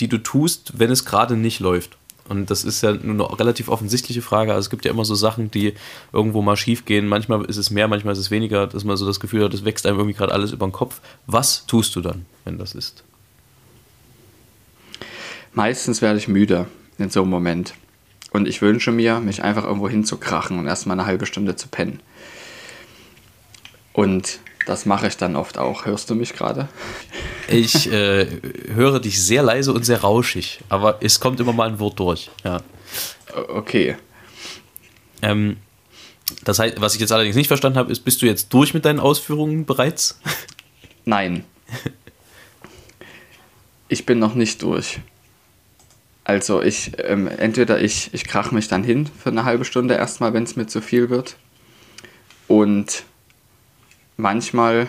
die 0.00 0.08
du 0.08 0.18
tust, 0.18 0.78
wenn 0.78 0.90
es 0.90 1.04
gerade 1.04 1.36
nicht 1.36 1.60
läuft. 1.60 1.96
Und 2.28 2.50
das 2.50 2.64
ist 2.64 2.82
ja 2.82 2.92
nur 2.92 3.28
eine 3.28 3.38
relativ 3.38 3.68
offensichtliche 3.68 4.22
Frage. 4.22 4.52
Also 4.52 4.66
es 4.66 4.70
gibt 4.70 4.84
ja 4.84 4.90
immer 4.90 5.04
so 5.04 5.14
Sachen, 5.14 5.50
die 5.50 5.74
irgendwo 6.12 6.42
mal 6.42 6.56
schief 6.56 6.84
gehen. 6.84 7.06
Manchmal 7.06 7.44
ist 7.44 7.56
es 7.56 7.70
mehr, 7.70 7.88
manchmal 7.88 8.12
ist 8.12 8.18
es 8.18 8.30
weniger, 8.30 8.66
dass 8.66 8.84
man 8.84 8.96
so 8.96 9.06
das 9.06 9.20
Gefühl 9.20 9.44
hat, 9.44 9.54
es 9.54 9.64
wächst 9.64 9.86
einem 9.86 9.98
irgendwie 9.98 10.16
gerade 10.16 10.32
alles 10.32 10.52
über 10.52 10.66
den 10.66 10.72
Kopf. 10.72 11.00
Was 11.26 11.66
tust 11.66 11.94
du 11.94 12.00
dann, 12.00 12.26
wenn 12.44 12.58
das 12.58 12.74
ist? 12.74 13.04
Meistens 15.54 16.02
werde 16.02 16.18
ich 16.18 16.28
müde 16.28 16.66
in 16.98 17.10
so 17.10 17.22
einem 17.22 17.30
Moment. 17.30 17.74
Und 18.32 18.48
ich 18.48 18.60
wünsche 18.60 18.92
mir, 18.92 19.20
mich 19.20 19.42
einfach 19.42 19.64
irgendwo 19.64 19.88
hinzukrachen 19.88 20.58
und 20.58 20.66
erstmal 20.66 20.98
eine 20.98 21.06
halbe 21.06 21.26
Stunde 21.26 21.56
zu 21.56 21.68
pennen. 21.68 22.00
Und 23.92 24.40
das 24.66 24.84
mache 24.84 25.06
ich 25.06 25.16
dann 25.16 25.36
oft 25.36 25.56
auch. 25.58 25.86
Hörst 25.86 26.10
du 26.10 26.14
mich 26.14 26.34
gerade? 26.34 26.68
Ich 27.48 27.90
äh, 27.90 28.26
höre 28.74 29.00
dich 29.00 29.22
sehr 29.22 29.42
leise 29.42 29.72
und 29.72 29.84
sehr 29.84 30.00
rauschig, 30.00 30.60
aber 30.68 30.98
es 31.00 31.20
kommt 31.20 31.40
immer 31.40 31.52
mal 31.52 31.68
ein 31.68 31.78
Wort 31.78 31.98
durch. 31.98 32.30
Ja. 32.44 32.58
Okay. 33.48 33.96
Ähm, 35.22 35.56
das 36.44 36.58
heißt, 36.58 36.80
was 36.80 36.94
ich 36.94 37.00
jetzt 37.00 37.12
allerdings 37.12 37.36
nicht 37.36 37.46
verstanden 37.46 37.78
habe, 37.78 37.92
ist, 37.92 38.00
bist 38.00 38.20
du 38.20 38.26
jetzt 38.26 38.52
durch 38.52 38.74
mit 38.74 38.84
deinen 38.84 39.00
Ausführungen 39.00 39.64
bereits? 39.64 40.20
Nein. 41.04 41.44
Ich 43.88 44.04
bin 44.04 44.18
noch 44.18 44.34
nicht 44.34 44.62
durch. 44.62 44.98
Also 46.24 46.60
ich, 46.60 46.90
ähm, 46.98 47.28
entweder 47.28 47.80
ich, 47.80 48.10
ich 48.12 48.26
krach 48.26 48.50
mich 48.50 48.66
dann 48.66 48.82
hin 48.82 49.08
für 49.22 49.30
eine 49.30 49.44
halbe 49.44 49.64
Stunde 49.64 49.94
erstmal, 49.94 50.34
wenn 50.34 50.42
es 50.42 50.56
mir 50.56 50.66
zu 50.66 50.80
viel 50.80 51.08
wird. 51.08 51.36
Und 52.48 53.04
manchmal 54.16 54.88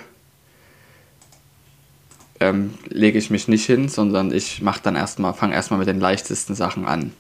ähm, 2.40 2.74
lege 2.88 3.18
ich 3.18 3.30
mich 3.30 3.48
nicht 3.48 3.66
hin, 3.66 3.90
sondern 3.90 4.32
ich 4.32 4.62
mache 4.62 4.82
dann 4.84 4.96
erstmal, 4.96 5.34
fange 5.34 5.56
erstmal 5.56 5.80
mit 5.80 5.88
den 5.88 6.00
leichtesten 6.00 6.56
Sachen 6.56 6.86
an. 6.86 7.14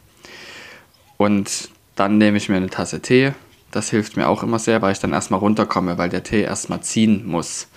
Und 1.17 1.69
dann 1.95 2.17
nehme 2.17 2.37
ich 2.37 2.49
mir 2.49 2.57
eine 2.57 2.69
Tasse 2.69 3.01
Tee. 3.01 3.33
Das 3.71 3.89
hilft 3.89 4.15
mir 4.15 4.27
auch 4.27 4.43
immer 4.43 4.59
sehr, 4.59 4.81
weil 4.81 4.91
ich 4.91 4.99
dann 4.99 5.13
erstmal 5.13 5.39
runterkomme, 5.39 5.97
weil 5.97 6.09
der 6.09 6.23
Tee 6.23 6.41
erstmal 6.41 6.81
ziehen 6.81 7.25
muss. 7.25 7.67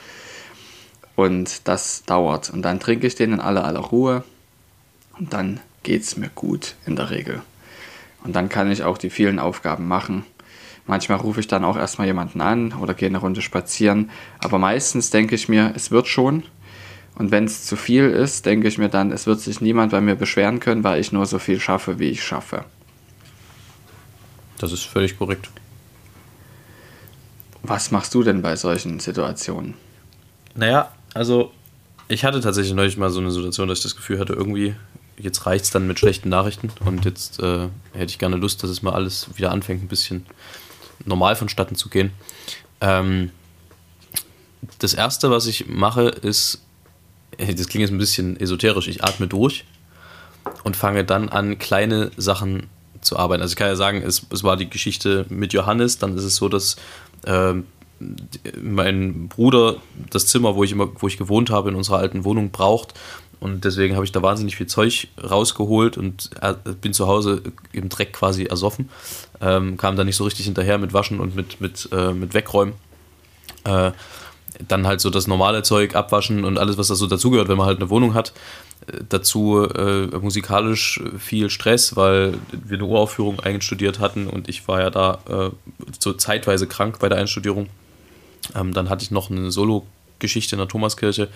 Und 1.17 1.67
das 1.69 2.05
dauert. 2.05 2.51
Und 2.51 2.63
dann 2.63 2.81
trinke 2.81 3.07
ich 3.07 3.15
den 3.15 3.33
in 3.33 3.41
aller 3.41 3.65
aller 3.65 3.81
Ruhe. 3.81 4.25
Und 5.19 5.33
dann 5.33 5.61
geht 5.83 6.03
es 6.03 6.17
mir 6.17 6.31
gut 6.35 6.77
in 6.87 6.97
der 6.97 7.11
Regel. 7.11 7.43
Und 8.23 8.37
dann 8.37 8.49
kann 8.49 8.71
ich 8.71 8.83
auch 8.83 8.99
die 8.99 9.11
vielen 9.11 9.39
Aufgaben 9.39 9.89
machen. 9.89 10.25
Manchmal 10.91 11.19
rufe 11.19 11.39
ich 11.39 11.47
dann 11.47 11.65
auch 11.65 11.77
erstmal 11.77 12.09
jemanden 12.09 12.41
an 12.41 12.73
oder 12.73 12.95
gehe 12.95 13.09
eine 13.09 13.19
Runde 13.19 13.43
spazieren. 13.43 14.11
Aber 14.41 14.59
meistens 14.59 15.11
denke 15.11 15.37
ich 15.37 15.49
mir, 15.49 15.73
es 15.77 15.93
wird 15.93 16.09
schon. 16.09 16.43
Und 17.15 17.31
wenn 17.31 17.45
es 17.45 17.65
zu 17.65 17.77
viel 17.77 18.11
ist, 18.11 18.45
denke 18.45 18.67
ich 18.67 18.77
mir 18.77 18.89
dann, 18.89 19.13
es 19.13 19.29
wird 19.29 19.39
sich 19.39 19.61
niemand 19.61 19.93
bei 19.93 20.01
mir 20.01 20.17
beschweren 20.17 20.59
können, 20.59 20.83
weil 20.83 21.01
ich 21.01 21.13
nur 21.13 21.27
so 21.27 21.39
viel 21.39 21.61
schaffe, 21.61 22.01
wie 22.01 22.09
ich 22.09 22.25
schaffe. 22.25 22.65
Das 24.59 24.73
ist 24.73 24.83
völlig 24.83 25.17
korrekt. 25.17 25.49
Was 27.63 27.93
machst 27.93 28.13
du 28.13 28.25
denn 28.25 28.43
bei 28.43 28.57
solchen 28.57 28.99
Situationen? 28.99 29.75
Naja, 30.57 30.91
also 31.15 31.53
ich 32.09 32.25
hatte 32.25 32.41
tatsächlich 32.41 32.75
neulich 32.75 32.97
mal 32.97 33.11
so 33.11 33.21
eine 33.21 33.31
Situation, 33.31 33.69
dass 33.69 33.79
ich 33.79 33.85
das 33.85 33.95
Gefühl 33.95 34.19
hatte, 34.19 34.33
irgendwie 34.33 34.75
jetzt 35.17 35.47
reicht 35.47 35.67
es 35.67 35.71
dann 35.71 35.87
mit 35.87 36.01
schlechten 36.01 36.31
Nachrichten 36.31 36.73
und 36.85 37.05
jetzt 37.05 37.39
äh, 37.39 37.69
hätte 37.93 38.11
ich 38.11 38.19
gerne 38.19 38.35
Lust, 38.35 38.65
dass 38.65 38.71
es 38.71 38.83
mal 38.83 38.93
alles 38.93 39.29
wieder 39.37 39.53
anfängt, 39.53 39.85
ein 39.85 39.89
bisschen 39.89 40.27
normal 41.05 41.37
vonstatten 41.37 41.75
zu 41.75 41.89
gehen. 41.89 42.13
Ähm, 42.81 43.31
das 44.79 44.95
erste, 44.95 45.31
was 45.31 45.47
ich 45.47 45.69
mache, 45.69 46.09
ist, 46.09 46.63
das 47.39 47.69
klingt 47.69 47.83
jetzt 47.83 47.91
ein 47.91 47.99
bisschen 47.99 48.39
esoterisch, 48.39 48.89
ich 48.89 49.05
atme 49.05 49.27
durch 49.27 49.65
und 50.65 50.77
fange 50.77 51.05
dann 51.05 51.29
an, 51.29 51.59
kleine 51.59 52.11
Sachen 52.17 52.67
zu 53.01 53.19
arbeiten. 53.19 53.43
Also 53.43 53.53
ich 53.53 53.57
kann 53.57 53.69
ja 53.69 53.77
sagen, 53.77 54.03
es, 54.03 54.27
es 54.31 54.45
war 54.45 54.57
die 54.57 54.69
Geschichte 54.69 55.27
mit 55.29 55.53
Johannes, 55.53 55.99
dann 55.99 56.17
ist 56.17 56.25
es 56.25 56.37
so, 56.37 56.49
dass 56.49 56.77
äh, 57.25 57.55
mein 58.61 59.29
Bruder 59.29 59.77
das 60.11 60.27
Zimmer, 60.27 60.55
wo 60.55 60.65
ich 60.65 60.73
immer, 60.73 60.91
wo 61.01 61.07
ich 61.07 61.19
gewohnt 61.19 61.51
habe 61.51 61.71
in 61.71 61.75
unserer 61.75 61.99
alten 61.99 62.25
Wohnung, 62.25 62.51
braucht. 62.51 62.95
Und 63.41 63.65
deswegen 63.65 63.95
habe 63.95 64.05
ich 64.05 64.13
da 64.13 64.23
wahnsinnig 64.23 64.57
viel 64.57 64.67
Zeug 64.67 65.09
rausgeholt 65.23 65.97
und 65.97 66.31
äh, 66.43 66.55
bin 66.81 66.93
zu 66.93 67.07
Hause 67.07 67.43
im 67.73 67.89
Dreck 67.89 68.13
quasi 68.13 68.45
ersoffen. 68.45 68.91
Ähm, 69.41 69.77
kam 69.77 69.97
da 69.97 70.05
nicht 70.05 70.17
so 70.17 70.25
richtig 70.25 70.47
hinterher 70.47 70.79
mit 70.79 70.93
Waschen 70.93 71.21
und 71.21 71.35
mit, 71.35 71.61
mit, 71.61 71.89
äh, 71.93 72.13
mit 72.13 72.35
Wegräumen. 72.35 72.75
Äh, 73.65 73.93
dann 74.69 74.87
halt 74.87 75.01
so 75.01 75.09
das 75.09 75.27
normale 75.27 75.63
Zeug 75.63 75.95
abwaschen 75.95 76.45
und 76.45 76.59
alles, 76.59 76.77
was 76.77 76.89
da 76.89 76.95
so 76.95 77.07
dazugehört, 77.07 77.49
wenn 77.49 77.57
man 77.57 77.67
halt 77.67 77.79
eine 77.79 77.89
Wohnung 77.89 78.15
hat. 78.15 78.33
Äh, 78.87 79.01
dazu 79.09 79.65
äh, 79.65 80.07
musikalisch 80.19 81.01
viel 81.19 81.51
Stress, 81.51 81.97
weil 81.97 82.35
wir 82.53 82.79
eine 82.79 82.87
Uraufführung 82.87 83.41
einstudiert 83.41 83.99
hatten 83.99 84.27
und 84.27 84.49
ich 84.49 84.69
war 84.69 84.81
ja 84.81 84.91
da 84.91 85.19
äh, 85.29 85.51
so 85.99 86.13
zeitweise 86.13 86.67
krank 86.67 86.99
bei 86.99 87.09
der 87.09 87.19
Einstudierung. 87.19 87.69
Ähm, 88.55 88.75
dann 88.75 88.91
hatte 88.91 89.05
ich 89.05 89.11
noch 89.11 89.31
eine 89.31 89.51
Solo-Geschichte 89.51 90.57
in 90.57 90.59
der 90.59 90.69
Thomaskirche 90.69 91.29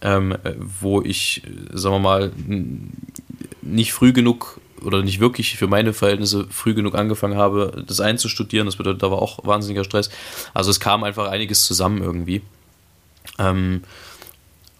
ähm, 0.00 0.36
wo 0.58 1.02
ich, 1.02 1.42
sagen 1.72 1.94
wir 1.94 2.00
mal, 2.00 2.32
nicht 3.62 3.92
früh 3.92 4.12
genug 4.12 4.60
oder 4.82 5.02
nicht 5.02 5.20
wirklich 5.20 5.56
für 5.56 5.66
meine 5.66 5.92
Verhältnisse 5.92 6.46
früh 6.50 6.74
genug 6.74 6.94
angefangen 6.94 7.36
habe, 7.36 7.84
das 7.86 8.00
einzustudieren. 8.00 8.66
Das 8.66 8.76
bedeutet, 8.76 9.02
da 9.02 9.10
war 9.10 9.22
auch 9.22 9.44
wahnsinniger 9.44 9.84
Stress. 9.84 10.10
Also 10.54 10.70
es 10.70 10.80
kam 10.80 11.04
einfach 11.04 11.28
einiges 11.28 11.64
zusammen 11.64 12.02
irgendwie. 12.02 12.42
Ähm, 13.38 13.82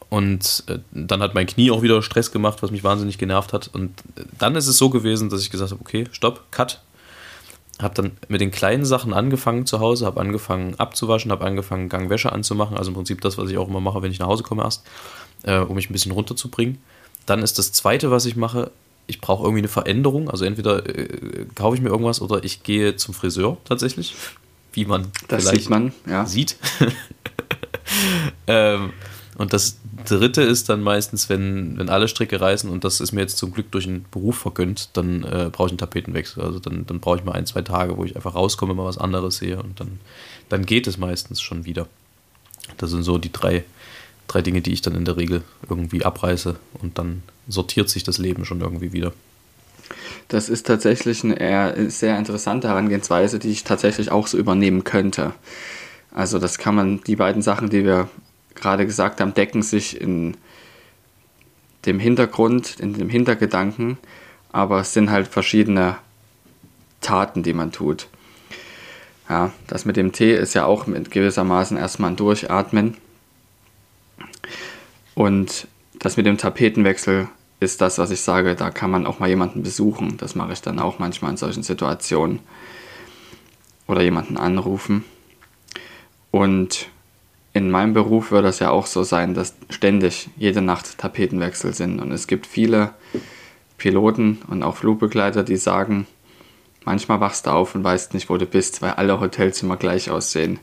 und 0.09 0.65
äh, 0.69 0.79
dann 0.93 1.21
hat 1.21 1.35
mein 1.35 1.47
Knie 1.47 1.71
auch 1.71 1.83
wieder 1.83 2.01
Stress 2.03 2.31
gemacht, 2.31 2.63
was 2.63 2.71
mich 2.71 2.85
wahnsinnig 2.85 3.19
genervt 3.19 3.53
hat. 3.53 3.69
Und 3.73 3.93
dann 4.39 4.55
ist 4.55 4.69
es 4.69 4.79
so 4.79 4.91
gewesen, 4.91 5.31
dass 5.31 5.43
ich 5.43 5.51
gesagt 5.51 5.73
habe, 5.73 5.81
okay, 5.81 6.07
stopp, 6.13 6.51
cut, 6.53 6.81
habe 7.81 7.95
dann 7.95 8.13
mit 8.29 8.41
den 8.41 8.51
kleinen 8.51 8.85
Sachen 8.85 9.13
angefangen 9.13 9.67
zu 9.67 9.81
Hause, 9.81 10.07
habe 10.07 10.21
angefangen 10.21 10.77
abzuwaschen, 10.77 11.31
habe 11.31 11.45
angefangen 11.45 11.89
Gangwäsche 11.89 12.33
anzumachen, 12.33 12.77
also 12.77 12.91
im 12.91 12.95
Prinzip 12.95 13.21
das, 13.21 13.37
was 13.37 13.51
ich 13.51 13.59
auch 13.59 13.69
immer 13.69 13.81
mache, 13.81 14.03
wenn 14.03 14.13
ich 14.13 14.19
nach 14.19 14.29
Hause 14.29 14.43
komme 14.43 14.63
erst, 14.63 14.87
äh, 15.43 15.59
um 15.59 15.75
mich 15.75 15.91
ein 15.91 15.93
bisschen 15.93 16.13
runterzubringen. 16.13 16.79
Dann 17.27 17.43
ist 17.43 17.59
das 17.59 17.73
Zweite, 17.73 18.11
was 18.11 18.25
ich 18.25 18.37
mache, 18.37 18.71
ich 19.07 19.21
brauche 19.21 19.45
irgendwie 19.45 19.61
eine 19.61 19.69
Veränderung, 19.69 20.31
also 20.31 20.45
entweder 20.45 20.87
äh, 20.87 21.47
kaufe 21.55 21.77
ich 21.77 21.83
mir 21.83 21.91
irgendwas 21.91 22.21
oder 22.21 22.43
ich 22.45 22.63
gehe 22.63 22.97
zum 22.97 23.15
Friseur 23.15 23.57
tatsächlich, 23.65 24.15
wie 24.73 24.85
man 24.85 25.09
das 25.29 25.45
vielleicht 25.45 25.63
sieht. 25.63 25.71
Man, 25.71 25.93
ja. 26.07 26.27
sieht. 26.27 26.57
ähm, 28.47 28.93
und 29.39 29.53
das 29.53 29.79
dritte 30.07 30.43
ist 30.43 30.69
dann 30.69 30.83
meistens, 30.83 31.29
wenn, 31.29 31.79
wenn 31.79 31.89
alle 31.89 32.09
Stricke 32.09 32.41
reißen, 32.41 32.71
und 32.71 32.85
das 32.85 33.01
ist 33.01 33.13
mir 33.13 33.21
jetzt 33.21 33.37
zum 33.37 33.53
Glück 33.53 33.71
durch 33.71 33.87
einen 33.87 34.07
Beruf 34.11 34.39
vergönnt, 34.39 34.91
dann 34.95 35.23
äh, 35.25 35.51
brauche 35.53 35.69
ich 35.69 35.73
einen 35.73 35.79
Tapetenwechsel. 35.79 36.43
Also 36.43 36.59
dann, 36.59 36.87
dann 36.87 37.01
brauche 37.01 37.19
ich 37.19 37.25
mal 37.25 37.33
ein, 37.33 37.47
zwei 37.47 37.63
Tage, 37.63 37.97
wo 37.97 38.05
ich 38.05 38.17
einfach 38.17 38.35
rauskomme, 38.35 38.75
mal 38.75 38.87
was 38.87 38.99
anderes 38.99 39.37
sehe 39.37 39.63
und 39.63 39.79
dann, 39.79 40.01
dann 40.49 40.65
geht 40.65 40.87
es 40.87 40.97
meistens 40.97 41.41
schon 41.41 41.65
wieder. 41.65 41.87
Das 42.79 42.91
sind 42.91 43.03
so 43.03 43.19
die 43.19 43.33
drei, 43.33 43.65
drei 44.29 44.43
Dinge, 44.43 44.61
die 44.61 44.73
ich 44.73 44.83
dann 44.83 44.95
in 44.95 45.05
der 45.05 45.17
Regel 45.17 45.43
irgendwie 45.69 46.05
abreiße 46.05 46.57
und 46.81 46.99
dann 46.99 47.23
sortiert 47.49 47.89
sich 47.89 48.05
das 48.05 48.19
Leben 48.19 48.45
schon 48.45 48.61
irgendwie 48.61 48.93
wieder. 48.93 49.13
Das 50.29 50.49
ist 50.49 50.67
tatsächlich 50.67 51.23
eine 51.23 51.91
sehr 51.91 52.19
interessante 52.19 52.69
Herangehensweise, 52.69 53.39
die 53.39 53.51
ich 53.51 53.63
tatsächlich 53.63 54.11
auch 54.11 54.27
so 54.27 54.37
übernehmen 54.37 54.83
könnte. 54.83 55.33
Also 56.13 56.39
das 56.39 56.59
kann 56.59 56.75
man, 56.75 57.01
die 57.05 57.17
beiden 57.17 57.43
Sachen, 57.43 57.71
die 57.71 57.85
wir 57.85 58.09
gerade 58.55 58.87
gesagt 58.87 59.21
haben, 59.21 59.35
decken 59.35 59.63
sich 59.63 60.01
in 60.01 60.37
dem 61.85 62.01
Hintergrund, 62.01 62.81
in 62.81 62.95
dem 62.95 63.09
Hintergedanken, 63.09 63.99
aber 64.51 64.81
es 64.81 64.93
sind 64.93 65.11
halt 65.11 65.29
verschiedene 65.29 65.97
Taten, 67.01 67.45
die 67.45 67.53
man 67.53 67.71
tut. 67.71 68.09
Ja, 69.29 69.53
das 69.67 69.85
mit 69.85 69.97
dem 69.97 70.13
Tee 70.13 70.35
ist 70.35 70.55
ja 70.55 70.65
auch 70.65 70.87
gewissermaßen 70.87 71.77
erstmal 71.77 72.11
ein 72.11 72.17
Durchatmen. 72.17 72.97
Und 75.17 75.67
das 75.99 76.19
mit 76.19 76.27
dem 76.27 76.37
Tapetenwechsel 76.37 77.29
ist 77.59 77.81
das, 77.81 77.97
was 77.97 78.11
ich 78.11 78.21
sage, 78.21 78.55
da 78.55 78.71
kann 78.71 78.91
man 78.91 79.07
auch 79.07 79.19
mal 79.19 79.31
jemanden 79.31 79.63
besuchen. 79.63 80.19
Das 80.19 80.35
mache 80.35 80.53
ich 80.53 80.61
dann 80.61 80.79
auch 80.79 80.99
manchmal 80.99 81.31
in 81.31 81.39
solchen 81.39 81.63
Situationen. 81.63 82.41
Oder 83.89 84.03
jemanden 84.03 84.37
anrufen. 84.37 85.05
Und 86.31 86.89
in 87.55 87.71
meinem 87.71 87.95
Beruf 87.95 88.31
wird 88.31 88.45
das 88.45 88.59
ja 88.59 88.69
auch 88.69 88.85
so 88.85 89.05
sein, 89.05 89.33
dass 89.33 89.55
ständig 89.71 90.29
jede 90.37 90.61
Nacht 90.61 90.99
Tapetenwechsel 90.99 91.73
sind. 91.73 91.99
Und 91.99 92.13
es 92.13 92.27
gibt 92.27 92.47
viele 92.47 92.93
Piloten 93.79 94.43
und 94.49 94.63
auch 94.63 94.77
Flugbegleiter, 94.77 95.45
die 95.45 95.57
sagen, 95.57 96.07
manchmal 96.85 97.21
wachst 97.21 97.47
du 97.47 97.51
auf 97.53 97.75
und 97.75 97.83
weißt 97.83 98.13
nicht, 98.13 98.29
wo 98.29 98.37
du 98.37 98.45
bist, 98.45 98.83
weil 98.83 98.91
alle 98.91 99.19
Hotelzimmer 99.19 99.79
gleich 99.79 100.11
aussehen. 100.11 100.59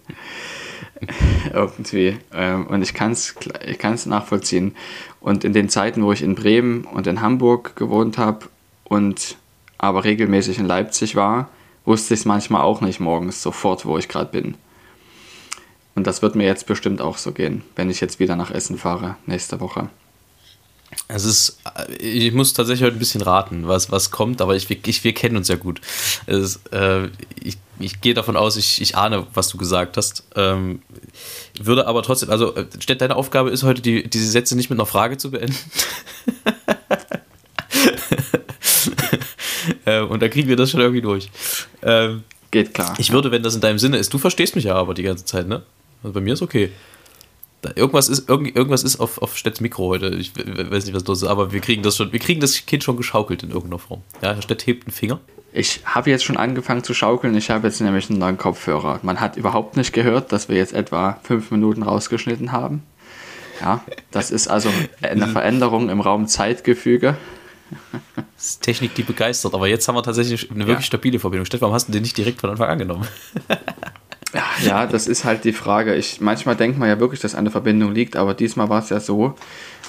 Irgendwie. 1.54 2.18
Ähm, 2.34 2.68
und 2.68 2.82
ich 2.82 2.94
kann 2.94 3.12
es 3.12 3.36
ich 3.66 4.06
nachvollziehen. 4.06 4.76
Und 5.20 5.44
in 5.44 5.54
den 5.54 5.70
Zeiten, 5.70 6.04
wo 6.04 6.12
ich 6.12 6.22
in 6.22 6.36
Bremen 6.36 6.86
und 6.86 7.08
in 7.08 7.22
Hamburg 7.22 7.76
gewohnt 7.76 8.18
habe 8.18 8.48
und 8.84 9.38
aber 9.78 10.04
regelmäßig 10.04 10.60
in 10.60 10.66
Leipzig 10.66 11.16
war, 11.16 11.50
wusste 11.86 12.14
ich 12.14 12.22
es 12.22 12.26
manchmal 12.26 12.62
auch 12.62 12.82
nicht 12.82 13.00
morgens 13.00 13.42
sofort, 13.42 13.86
wo 13.86 13.98
ich 13.98 14.08
gerade 14.08 14.32
bin. 14.32 14.56
Und 15.96 16.08
das 16.08 16.22
wird 16.22 16.36
mir 16.36 16.46
jetzt 16.46 16.66
bestimmt 16.66 17.02
auch 17.02 17.18
so 17.18 17.32
gehen, 17.32 17.64
wenn 17.76 17.90
ich 17.90 18.02
jetzt 18.02 18.20
wieder 18.20 18.36
nach 18.36 18.52
Essen 18.52 18.78
fahre 18.78 19.16
nächste 19.26 19.60
Woche. 19.60 19.90
Es 21.10 21.26
ist, 21.26 21.60
ich 22.00 22.34
muss 22.34 22.54
tatsächlich 22.54 22.86
heute 22.86 22.96
ein 22.96 23.00
bisschen 23.00 23.22
raten, 23.22 23.68
was, 23.68 23.92
was 23.92 24.10
kommt, 24.10 24.42
aber 24.42 24.56
ich, 24.56 24.70
ich, 24.70 25.04
wir 25.04 25.14
kennen 25.14 25.36
uns 25.36 25.50
ja 25.50 25.58
gut. 25.58 25.82
Es, 26.26 26.62
äh, 26.72 27.10
ich, 27.42 27.58
ich 27.80 28.02
gehe 28.02 28.14
davon 28.14 28.38
aus, 28.38 28.56
ich, 28.56 28.82
ich 28.82 28.96
ahne, 28.96 29.26
was 29.34 29.50
du 29.50 29.58
gesagt 29.58 29.98
hast. 29.98 30.24
Ähm, 30.36 30.82
würde 31.60 31.88
aber 31.88 32.04
trotzdem, 32.04 32.30
also 32.30 32.56
äh, 32.56 32.66
deine 32.98 33.16
Aufgabe 33.16 33.50
ist 33.50 33.64
heute, 33.64 33.82
die, 33.82 34.08
diese 34.10 34.30
Sätze 34.30 34.56
nicht 34.56 34.70
mit 34.70 34.80
einer 34.80 34.86
Frage 34.86 35.18
zu 35.18 35.32
beenden. 35.32 35.56
äh, 39.86 40.02
und 40.02 40.22
da 40.22 40.30
kriegen 40.30 40.48
wir 40.48 40.56
das 40.56 40.72
schon 40.72 40.80
irgendwie 40.80 41.02
durch. 41.02 41.30
Ähm, 41.82 42.24
Geht 42.52 42.74
klar. 42.74 42.94
Ich 42.98 43.12
würde, 43.12 43.32
wenn 43.32 43.44
das 43.44 43.56
in 43.56 43.62
deinem 43.62 43.80
Sinne 43.80 43.98
ist, 43.98 44.14
du 44.14 44.18
verstehst 44.18 44.56
mich 44.56 44.66
ja 44.66 44.76
aber 44.76 44.94
die 44.94 45.04
ganze 45.04 45.26
Zeit, 45.26 45.48
ne? 45.48 45.64
Also 46.02 46.14
bei 46.14 46.22
mir 46.22 46.34
ist 46.34 46.42
okay. 46.42 46.72
Da, 47.64 47.72
irgendwas 47.76 48.10
ist, 48.10 48.28
irgend, 48.28 48.56
irgendwas 48.56 48.84
ist 48.84 49.00
auf, 49.00 49.22
auf 49.22 49.38
Stedts 49.38 49.62
Mikro 49.62 49.88
heute. 49.88 50.10
Ich 50.10 50.34
weiß 50.36 50.86
nicht, 50.86 50.94
was 50.94 51.06
los 51.06 51.24
ist, 51.24 51.30
aber 51.30 51.54
wir 51.54 51.62
kriegen 51.62 51.82
das 51.82 51.96
schon, 51.96 52.12
wir 52.12 52.20
kriegen 52.20 52.42
das 52.42 52.66
Kind 52.66 52.84
schon 52.84 52.98
geschaukelt 52.98 53.42
in 53.42 53.50
irgendeiner 53.50 53.80
Form. 53.80 54.02
Ja, 54.22 54.34
Herr 54.34 54.42
Stett 54.42 54.68
hebt 54.68 54.86
einen 54.86 54.94
Finger. 54.94 55.22
Ich 55.54 55.80
habe 55.86 56.10
jetzt 56.10 56.26
schon 56.26 56.36
angefangen 56.36 56.84
zu 56.84 56.94
schaukeln. 56.94 57.36
Ich 57.38 57.50
habe 57.50 57.68
jetzt 57.68 57.80
nämlich 57.80 58.10
einen 58.10 58.20
neuen 58.20 58.38
Kopfhörer. 58.38 59.00
Man 59.02 59.22
hat 59.22 59.38
überhaupt 59.38 59.78
nicht 59.78 59.94
gehört, 59.94 60.34
dass 60.34 60.50
wir 60.50 60.58
jetzt 60.58 60.74
etwa 60.74 61.20
fünf 61.24 61.52
Minuten 61.52 61.84
rausgeschnitten 61.84 62.52
haben. 62.52 62.84
Ja, 63.62 63.82
das 64.12 64.32
ist 64.32 64.50
also 64.50 64.70
eine 65.02 65.28
Veränderung 65.30 65.90
im 65.90 66.02
Raum-Zeitgefüge. 66.02 67.16
Das 68.36 68.46
ist 68.46 68.62
Technik, 68.62 68.94
die 68.96 69.04
begeistert. 69.04 69.54
Aber 69.54 69.68
jetzt 69.68 69.88
haben 69.88 69.96
wir 69.96 70.04
tatsächlich 70.04 70.52
eine 70.52 70.68
wirklich 70.68 70.86
ja. 70.86 70.88
stabile 70.88 71.20
Verbindung. 71.20 71.46
Stett, 71.46 71.62
warum 71.62 71.74
hast 71.74 71.88
du 71.88 71.94
den 71.94 72.02
nicht 72.02 72.18
direkt 72.18 72.42
von 72.42 72.50
Anfang 72.50 72.70
an 72.70 72.80
genommen? 72.80 73.08
Ja, 74.64 74.86
das 74.88 75.08
ist 75.08 75.24
halt 75.24 75.44
die 75.44 75.54
Frage. 75.54 75.96
Ich, 75.96 76.22
manchmal 76.22 76.56
denkt 76.56 76.80
man 76.80 76.90
ja 76.90 77.00
wirklich, 77.00 77.20
dass 77.20 77.36
eine 77.36 77.52
Verbindung 77.52 77.94
liegt, 77.94 78.16
aber 78.16 78.34
diesmal 78.34 78.70
war 78.70 78.82
es 78.82 78.90
ja 78.90 79.00
so, 79.00 79.36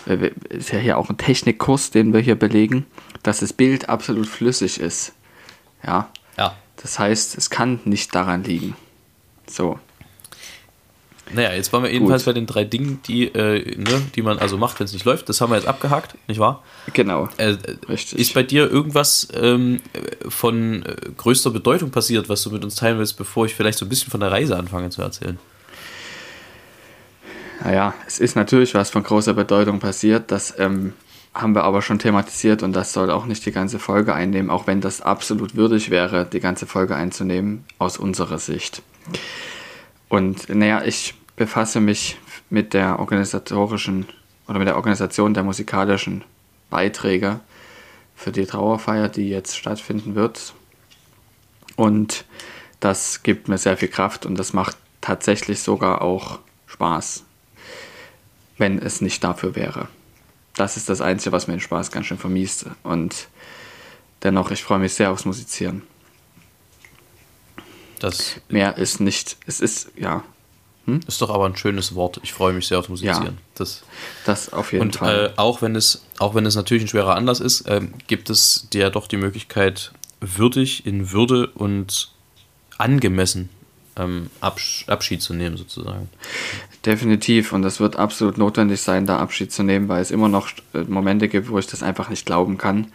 äh, 0.07 0.31
ist 0.49 0.73
ja 0.73 0.79
hier 0.79 0.99
auch 0.99 1.11
ein 1.11 1.17
Technikkurs, 1.17 1.91
den 1.91 2.13
wir 2.13 2.21
hier 2.21 2.35
belegen, 2.35 2.87
dass 3.23 3.41
das 3.41 3.53
Bild 3.53 3.89
absolut 3.89 4.27
flüssig 4.27 4.81
ist. 4.81 5.13
Ja. 5.87 6.09
Ja. 6.37 6.55
Das 6.77 6.99
heißt, 6.99 7.39
es 7.39 7.51
kann 7.51 7.81
nicht 7.85 8.15
daran 8.15 8.45
liegen. 8.45 8.77
So. 9.47 9.79
Naja, 11.33 11.53
jetzt 11.55 11.73
waren 11.73 11.83
wir 11.83 11.91
jedenfalls 11.91 12.25
bei 12.25 12.33
den 12.33 12.47
drei 12.47 12.65
Dingen, 12.65 13.01
die, 13.07 13.27
äh, 13.27 13.77
ne, 13.79 14.03
die 14.15 14.23
man 14.23 14.39
also 14.39 14.59
macht, 14.59 14.79
wenn 14.79 14.85
es 14.85 14.93
nicht 14.93 15.07
läuft. 15.07 15.29
Das 15.29 15.41
haben 15.41 15.51
wir 15.51 15.57
jetzt 15.57 15.67
abgehakt, 15.67 16.17
nicht 16.29 16.39
wahr? 16.39 16.63
Genau. 16.93 17.29
Äh, 17.39 17.57
Richtig. 17.89 18.19
Ist 18.19 18.35
bei 18.35 18.43
dir 18.43 18.71
irgendwas 18.71 19.29
ähm, 19.35 19.81
von 20.29 20.85
äh, 20.85 20.97
größter 21.17 21.51
Bedeutung 21.51 21.91
passiert, 21.91 22.29
was 22.29 22.43
du 22.43 22.51
mit 22.51 22.63
uns 22.63 22.75
teilen 22.75 22.99
willst, 22.99 23.17
bevor 23.17 23.47
ich 23.47 23.55
vielleicht 23.55 23.79
so 23.79 23.87
ein 23.87 23.89
bisschen 23.89 24.11
von 24.11 24.21
der 24.21 24.31
Reise 24.31 24.57
anfange 24.57 24.91
zu 24.91 25.01
erzählen? 25.01 25.39
Naja, 27.65 27.95
es 28.07 28.19
ist 28.19 28.37
natürlich 28.37 28.75
was 28.75 28.91
von 28.91 29.03
großer 29.03 29.33
Bedeutung 29.33 29.79
passiert. 29.79 30.31
Das 30.31 30.55
ähm, 30.59 30.93
haben 31.33 31.55
wir 31.55 31.65
aber 31.65 31.81
schon 31.81 31.99
thematisiert 31.99 32.63
und 32.63 32.75
das 32.75 32.93
soll 32.93 33.11
auch 33.11 33.25
nicht 33.25 33.47
die 33.47 33.53
ganze 33.53 33.79
Folge 33.79 34.15
einnehmen, 34.15 34.51
auch 34.51 34.67
wenn 34.67 34.83
das 34.83 35.01
absolut 35.01 35.57
würdig 35.57 35.91
wäre, 35.91 36.27
die 36.27 36.41
ganze 36.41 36.67
Folge 36.67 36.95
einzunehmen, 36.95 37.65
aus 37.79 37.97
unserer 37.97 38.39
Sicht. 38.39 38.83
Und 40.09 40.49
naja, 40.49 40.83
ich 40.85 41.15
befasse 41.37 41.81
mich 41.81 42.19
mit 42.51 42.75
der 42.75 42.99
organisatorischen 42.99 44.07
oder 44.47 44.59
mit 44.59 44.69
der 44.69 44.77
Organisation 44.77 45.35
der 45.35 45.43
musikalischen 45.43 46.25
Beiträge 46.71 47.41
für 48.15 48.33
die 48.33 48.47
Trauerfeier, 48.47 49.09
die 49.09 49.29
jetzt 49.29 49.57
stattfinden 49.57 50.15
wird. 50.15 50.55
Und 51.77 52.25
das 52.81 53.23
gibt 53.23 53.49
mir 53.49 53.59
sehr 53.59 53.77
viel 53.77 53.89
Kraft 53.89 54.27
und 54.27 54.37
das 54.37 54.53
macht 54.53 54.77
tatsächlich 55.01 55.63
sogar 55.63 56.03
auch 56.03 56.39
Spaß, 56.67 57.25
wenn 58.59 58.79
es 58.79 59.01
nicht 59.01 59.25
dafür 59.25 59.55
wäre. 59.57 59.89
Das 60.57 60.77
ist 60.77 60.89
das 60.89 61.01
Einzige, 61.01 61.33
was 61.33 61.49
mir 61.49 61.55
den 61.55 61.61
Spaß 61.61 61.91
ganz 61.91 62.07
schön 62.07 62.19
vermiest. 62.19 62.67
Und 62.85 63.29
dennoch, 64.23 64.51
ich 64.51 64.63
freue 64.63 64.79
mich 64.79 64.95
sehr 64.95 65.11
aufs 65.11 65.25
Musizieren. 65.25 65.83
Das 67.99 68.41
Mehr 68.49 68.77
ist 68.77 69.01
nicht, 69.01 69.37
es 69.47 69.61
ist, 69.61 69.91
ja, 69.97 70.23
Hm? 70.87 71.01
Ist 71.07 71.23
doch 71.23 71.31
aber 71.31 71.47
ein 71.47 71.57
schönes 71.57 71.95
Wort. 71.95 72.21
Ich 72.23 72.33
freue 72.33 72.53
mich 72.53 72.67
sehr 72.67 72.79
auf 72.79 72.89
Musizieren. 72.89 73.25
Ja, 73.25 73.33
das, 73.55 73.85
das 74.27 74.53
auf 74.53 74.73
jeden 74.73 74.83
und, 74.83 74.97
Fall. 74.97 75.29
Und 75.29 75.33
äh, 75.33 75.39
auch, 75.39 75.63
wenn 75.63 75.77
es, 75.77 76.05
auch 76.19 76.35
wenn 76.35 76.45
es 76.45 76.57
natürlich 76.57 76.85
ein 76.85 76.89
schwerer 76.89 77.15
Anlass 77.15 77.41
ist, 77.41 77.63
äh, 77.63 77.81
gibt 78.07 78.29
es 78.29 78.69
dir 78.71 78.83
ja 78.83 78.91
doch 78.91 79.07
die 79.07 79.17
Möglichkeit, 79.17 79.93
würdig, 80.21 80.87
in 80.87 81.11
Würde 81.11 81.49
und 81.49 82.11
angemessen 82.77 83.49
ähm, 83.97 84.31
Absch 84.41 84.85
Abschied 84.89 85.23
zu 85.23 85.35
nehmen, 85.35 85.57
sozusagen. 85.57 86.09
Definitiv. 86.85 87.53
Und 87.53 87.63
das 87.63 87.81
wird 87.81 87.97
absolut 87.97 88.37
notwendig 88.37 88.81
sein, 88.83 89.07
da 89.07 89.19
Abschied 89.19 89.53
zu 89.53 89.63
nehmen, 89.63 89.89
weil 89.89 90.03
es 90.03 90.11
immer 90.11 90.29
noch 90.29 90.51
äh, 90.75 90.79
Momente 90.83 91.29
gibt, 91.29 91.49
wo 91.49 91.59
ich 91.59 91.67
das 91.67 91.83
einfach 91.83 92.11
nicht 92.11 92.27
glauben 92.27 92.59
kann. 92.59 92.89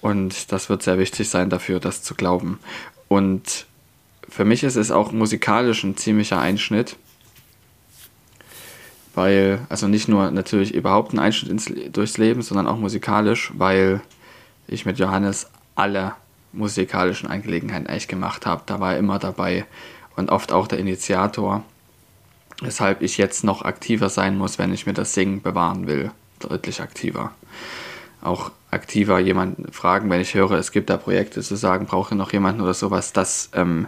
Und 0.00 0.52
das 0.52 0.68
wird 0.68 0.82
sehr 0.82 0.98
wichtig 0.98 1.28
sein 1.28 1.48
dafür, 1.48 1.80
das 1.80 2.02
zu 2.02 2.14
glauben. 2.14 2.58
Und 3.08 3.66
für 4.28 4.44
mich 4.44 4.62
ist 4.62 4.76
es 4.76 4.90
auch 4.90 5.12
musikalisch 5.12 5.84
ein 5.84 5.96
ziemlicher 5.96 6.38
Einschnitt. 6.38 6.96
Weil, 9.14 9.60
also 9.68 9.88
nicht 9.88 10.08
nur 10.08 10.30
natürlich 10.30 10.74
überhaupt 10.74 11.12
ein 11.12 11.18
Einschnitt 11.18 11.50
ins, 11.50 11.72
durchs 11.92 12.18
Leben, 12.18 12.42
sondern 12.42 12.68
auch 12.68 12.78
musikalisch, 12.78 13.52
weil 13.56 14.00
ich 14.68 14.86
mit 14.86 14.98
Johannes 14.98 15.50
alle 15.74 16.12
musikalischen 16.52 17.28
Angelegenheiten 17.28 17.88
eigentlich 17.88 18.08
gemacht 18.08 18.46
habe. 18.46 18.62
Da 18.66 18.80
war 18.80 18.92
er 18.92 18.98
immer 18.98 19.18
dabei 19.18 19.66
und 20.16 20.30
oft 20.30 20.52
auch 20.52 20.66
der 20.66 20.78
Initiator, 20.78 21.64
weshalb 22.60 23.02
ich 23.02 23.18
jetzt 23.18 23.44
noch 23.44 23.62
aktiver 23.62 24.08
sein 24.08 24.36
muss, 24.36 24.58
wenn 24.58 24.72
ich 24.72 24.86
mir 24.86 24.94
das 24.94 25.14
Singen 25.14 25.42
bewahren 25.42 25.86
will. 25.86 26.10
Deutlich 26.38 26.80
aktiver. 26.80 27.32
Auch 28.22 28.52
aktiver 28.70 29.18
jemanden 29.18 29.72
fragen, 29.72 30.10
wenn 30.10 30.20
ich 30.20 30.34
höre, 30.34 30.52
es 30.52 30.72
gibt 30.72 30.90
da 30.90 30.96
Projekte, 30.96 31.40
zu 31.40 31.56
sagen, 31.56 31.86
brauche 31.86 32.14
noch 32.14 32.32
jemanden 32.32 32.60
oder 32.60 32.74
sowas. 32.74 33.12
Das 33.12 33.50
ähm, 33.54 33.86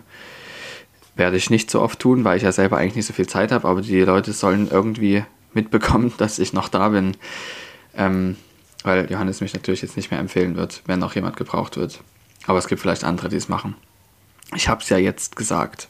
werde 1.21 1.37
ich 1.37 1.51
nicht 1.51 1.71
so 1.71 1.81
oft 1.83 2.01
tun, 2.01 2.25
weil 2.25 2.39
ich 2.39 2.43
ja 2.43 2.51
selber 2.51 2.79
eigentlich 2.79 2.97
nicht 2.97 3.07
so 3.07 3.13
viel 3.13 3.29
Zeit 3.29 3.53
habe, 3.53 3.69
aber 3.69 3.83
die 3.83 4.01
Leute 4.01 4.33
sollen 4.33 4.69
irgendwie 4.71 5.23
mitbekommen, 5.53 6.13
dass 6.19 6.41
ich 6.41 6.53
noch 6.53 6.69
da 6.69 6.89
bin. 6.89 7.17
Ähm, 7.95 8.37
weil 8.83 9.11
Johannes 9.11 9.43
mich 9.43 9.53
natürlich 9.53 9.83
jetzt 9.83 9.97
nicht 9.97 10.11
mehr 10.11 10.19
empfehlen 10.19 10.57
wird, 10.57 10.83
wenn 10.87 10.99
noch 10.99 11.15
jemand 11.15 11.37
gebraucht 11.37 11.77
wird. 11.77 12.01
Aber 12.47 12.59
es 12.59 12.67
gibt 12.67 12.81
vielleicht 12.81 13.05
andere, 13.05 13.29
die 13.29 13.37
es 13.37 13.51
machen. 13.51 13.77
Ich 14.57 14.69
habe 14.69 14.83
es 14.83 14.89
ja 14.89 14.97
jetzt 14.97 15.37
gesagt. 15.37 15.89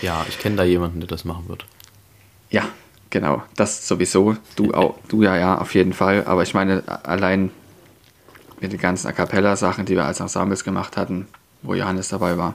Ja, 0.00 0.24
ich 0.28 0.38
kenne 0.38 0.56
da 0.56 0.62
jemanden, 0.62 1.00
der 1.00 1.08
das 1.08 1.24
machen 1.24 1.48
wird. 1.48 1.66
Ja, 2.48 2.68
genau. 3.10 3.42
Das 3.56 3.88
sowieso. 3.88 4.36
Du 4.54 4.72
auch, 4.72 4.96
du 5.08 5.24
ja, 5.24 5.36
ja, 5.36 5.58
auf 5.58 5.74
jeden 5.74 5.92
Fall. 5.92 6.24
Aber 6.24 6.44
ich 6.44 6.54
meine, 6.54 6.84
allein 7.04 7.50
mit 8.60 8.72
den 8.72 8.80
ganzen 8.80 9.08
A 9.08 9.12
Cappella-Sachen, 9.12 9.86
die 9.86 9.96
wir 9.96 10.04
als 10.04 10.20
Ensembles 10.20 10.62
gemacht 10.62 10.96
hatten, 10.96 11.26
wo 11.62 11.74
Johannes 11.74 12.08
dabei 12.08 12.38
war. 12.38 12.54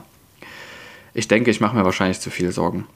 Ich 1.14 1.28
denke, 1.28 1.50
ich 1.50 1.60
mache 1.60 1.76
mir 1.76 1.84
wahrscheinlich 1.84 2.20
zu 2.20 2.30
viel 2.30 2.52
Sorgen. 2.52 2.86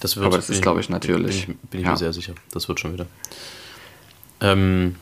Das 0.00 0.16
wird, 0.16 0.26
Aber 0.26 0.36
das 0.36 0.48
ist, 0.48 0.62
glaube 0.62 0.80
ich, 0.80 0.88
natürlich. 0.88 1.46
Bin 1.46 1.56
ich, 1.62 1.70
bin 1.70 1.80
ich 1.80 1.86
ja. 1.86 1.92
mir 1.92 1.98
sehr 1.98 2.12
sicher. 2.12 2.34
Das 2.52 2.68
wird 2.68 2.80
schon 2.80 2.94
wieder. 2.94 3.06
Ähm, 4.40 4.96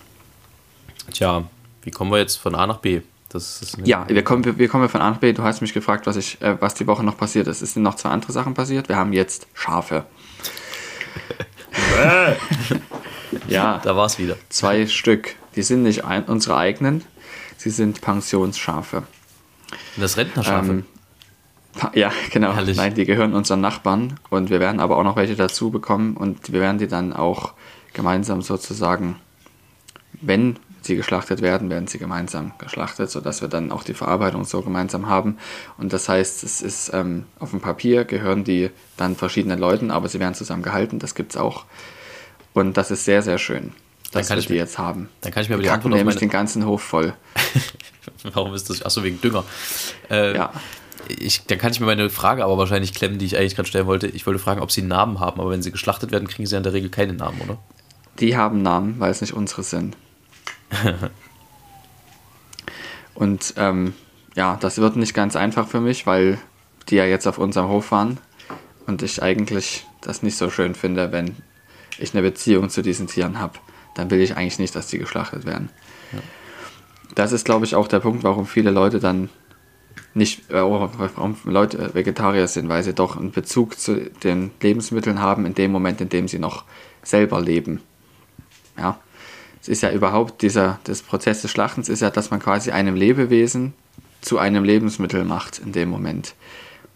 tja, 1.12 1.48
wie 1.82 1.90
kommen 1.90 2.10
wir 2.10 2.18
jetzt 2.18 2.36
von 2.36 2.54
A 2.54 2.66
nach 2.66 2.78
B? 2.78 3.02
ja, 3.84 4.08
wir 4.08 4.24
kommen, 4.24 4.44
wir, 4.44 4.58
wir, 4.58 4.68
kommen 4.68 4.88
von 4.88 5.02
A 5.02 5.10
nach 5.10 5.18
B. 5.18 5.32
Du 5.32 5.42
hast 5.42 5.60
mich 5.60 5.74
gefragt, 5.74 6.06
was, 6.06 6.16
ich, 6.16 6.40
äh, 6.40 6.56
was 6.60 6.74
die 6.74 6.86
Woche 6.86 7.04
noch 7.04 7.16
passiert 7.16 7.46
ist. 7.46 7.60
Es 7.60 7.74
sind 7.74 7.82
noch 7.82 7.94
zwei 7.94 8.08
andere 8.08 8.32
Sachen 8.32 8.54
passiert. 8.54 8.88
Wir 8.88 8.96
haben 8.96 9.12
jetzt 9.12 9.46
Schafe. 9.54 10.06
ja. 13.48 13.80
Da 13.84 13.96
war 13.96 14.06
es 14.06 14.18
wieder. 14.18 14.36
Zwei 14.48 14.86
Stück. 14.86 15.36
Die 15.56 15.62
sind 15.62 15.82
nicht 15.82 16.04
ein, 16.04 16.24
unsere 16.24 16.56
eigenen, 16.56 17.04
sie 17.56 17.70
sind 17.70 18.00
Pensionsschafe. 18.00 19.02
Das 19.96 20.16
Rentnerschafe? 20.16 20.70
Ähm, 20.70 20.86
ja, 21.94 22.12
genau. 22.30 22.54
Herrlich. 22.54 22.76
Nein, 22.76 22.94
die 22.94 23.04
gehören 23.04 23.34
unseren 23.34 23.60
Nachbarn 23.60 24.18
und 24.30 24.50
wir 24.50 24.60
werden 24.60 24.80
aber 24.80 24.96
auch 24.96 25.04
noch 25.04 25.16
welche 25.16 25.36
dazu 25.36 25.70
bekommen 25.70 26.16
und 26.16 26.52
wir 26.52 26.60
werden 26.60 26.78
die 26.78 26.88
dann 26.88 27.12
auch 27.12 27.52
gemeinsam 27.92 28.42
sozusagen, 28.42 29.16
wenn 30.20 30.56
sie 30.82 30.96
geschlachtet 30.96 31.42
werden, 31.42 31.70
werden 31.70 31.86
sie 31.86 31.98
gemeinsam 31.98 32.52
geschlachtet, 32.58 33.10
sodass 33.10 33.42
wir 33.42 33.48
dann 33.48 33.70
auch 33.72 33.84
die 33.84 33.94
Verarbeitung 33.94 34.44
so 34.44 34.62
gemeinsam 34.62 35.08
haben. 35.08 35.38
Und 35.76 35.92
das 35.92 36.08
heißt, 36.08 36.44
es 36.44 36.62
ist 36.62 36.92
ähm, 36.94 37.24
auf 37.38 37.50
dem 37.50 37.60
Papier 37.60 38.04
gehören 38.04 38.44
die 38.44 38.70
dann 38.96 39.16
verschiedenen 39.16 39.58
Leuten, 39.58 39.90
aber 39.90 40.08
sie 40.08 40.20
werden 40.20 40.34
zusammen 40.34 40.62
gehalten, 40.62 40.98
das 40.98 41.14
gibt 41.14 41.32
es 41.32 41.36
auch. 41.36 41.64
Und 42.54 42.76
das 42.76 42.90
ist 42.90 43.04
sehr, 43.04 43.22
sehr 43.22 43.38
schön, 43.38 43.72
dass 44.12 44.30
wir 44.30 44.36
die 44.36 44.52
mir, 44.52 44.58
jetzt 44.58 44.78
haben. 44.78 45.08
Dann 45.20 45.32
kann 45.32 45.42
ich 45.42 45.48
mir 45.48 45.56
aber 45.56 45.62
die 45.62 45.70
Antwort 45.70 45.94
nämlich 45.94 46.14
meine... 46.14 46.20
den 46.20 46.30
ganzen 46.30 46.66
Hof 46.66 46.82
voll. 46.82 47.14
Warum 48.32 48.54
ist 48.54 48.70
das? 48.70 48.84
Achso, 48.84 49.02
wegen 49.02 49.20
Dünger. 49.20 49.44
Äh, 50.10 50.34
ja. 50.34 50.52
Ich, 51.08 51.46
dann 51.46 51.58
kann 51.58 51.72
ich 51.72 51.80
mir 51.80 51.86
meine 51.86 52.10
Frage 52.10 52.44
aber 52.44 52.58
wahrscheinlich 52.58 52.92
klemmen, 52.92 53.18
die 53.18 53.26
ich 53.26 53.36
eigentlich 53.36 53.56
gerade 53.56 53.68
stellen 53.68 53.86
wollte. 53.86 54.06
Ich 54.08 54.26
wollte 54.26 54.38
fragen, 54.38 54.60
ob 54.60 54.70
sie 54.70 54.82
einen 54.82 54.88
Namen 54.88 55.20
haben, 55.20 55.40
aber 55.40 55.50
wenn 55.50 55.62
sie 55.62 55.72
geschlachtet 55.72 56.12
werden, 56.12 56.28
kriegen 56.28 56.46
sie 56.46 56.52
ja 56.52 56.58
in 56.58 56.64
der 56.64 56.72
Regel 56.72 56.90
keine 56.90 57.14
Namen, 57.14 57.40
oder? 57.42 57.58
Die 58.20 58.36
haben 58.36 58.62
Namen, 58.62 58.96
weil 58.98 59.10
es 59.10 59.20
nicht 59.20 59.32
unsere 59.32 59.62
sind. 59.62 59.96
und 63.14 63.54
ähm, 63.56 63.94
ja, 64.36 64.58
das 64.60 64.78
wird 64.78 64.96
nicht 64.96 65.14
ganz 65.14 65.36
einfach 65.36 65.66
für 65.66 65.80
mich, 65.80 66.06
weil 66.06 66.38
die 66.88 66.96
ja 66.96 67.04
jetzt 67.04 67.26
auf 67.26 67.38
unserem 67.38 67.68
Hof 67.68 67.90
waren 67.90 68.18
und 68.86 69.02
ich 69.02 69.22
eigentlich 69.22 69.86
das 70.00 70.22
nicht 70.22 70.36
so 70.36 70.50
schön 70.50 70.74
finde, 70.74 71.12
wenn 71.12 71.36
ich 71.98 72.14
eine 72.14 72.22
Beziehung 72.22 72.70
zu 72.70 72.82
diesen 72.82 73.06
Tieren 73.06 73.38
habe. 73.38 73.58
Dann 73.94 74.10
will 74.10 74.20
ich 74.20 74.36
eigentlich 74.36 74.58
nicht, 74.58 74.74
dass 74.74 74.88
die 74.88 74.98
geschlachtet 74.98 75.44
werden. 75.44 75.70
Ja. 76.12 76.20
Das 77.14 77.32
ist, 77.32 77.44
glaube 77.44 77.64
ich, 77.64 77.74
auch 77.74 77.88
der 77.88 78.00
Punkt, 78.00 78.22
warum 78.22 78.46
viele 78.46 78.70
Leute 78.70 79.00
dann 79.00 79.28
nicht, 80.14 80.50
äh, 80.50 80.62
warum 80.62 81.36
Leute 81.44 81.94
Vegetarier 81.94 82.48
sind, 82.48 82.68
weil 82.68 82.82
sie 82.82 82.94
doch 82.94 83.16
einen 83.16 83.30
Bezug 83.30 83.78
zu 83.78 84.10
den 84.22 84.50
Lebensmitteln 84.60 85.20
haben 85.20 85.46
in 85.46 85.54
dem 85.54 85.70
Moment, 85.70 86.00
in 86.00 86.08
dem 86.08 86.28
sie 86.28 86.38
noch 86.38 86.64
selber 87.02 87.40
leben. 87.40 87.80
Ja 88.76 88.98
es 89.60 89.68
ist 89.68 89.82
ja 89.82 89.90
überhaupt 89.90 90.42
dieser, 90.42 90.78
das 90.84 91.02
Prozess 91.02 91.42
des 91.42 91.50
Schlachtens 91.50 91.88
ist 91.88 92.00
ja, 92.00 92.10
dass 92.10 92.30
man 92.30 92.40
quasi 92.40 92.70
einem 92.70 92.94
Lebewesen 92.94 93.74
zu 94.20 94.38
einem 94.38 94.64
Lebensmittel 94.64 95.24
macht 95.24 95.58
in 95.58 95.72
dem 95.72 95.88
Moment, 95.88 96.34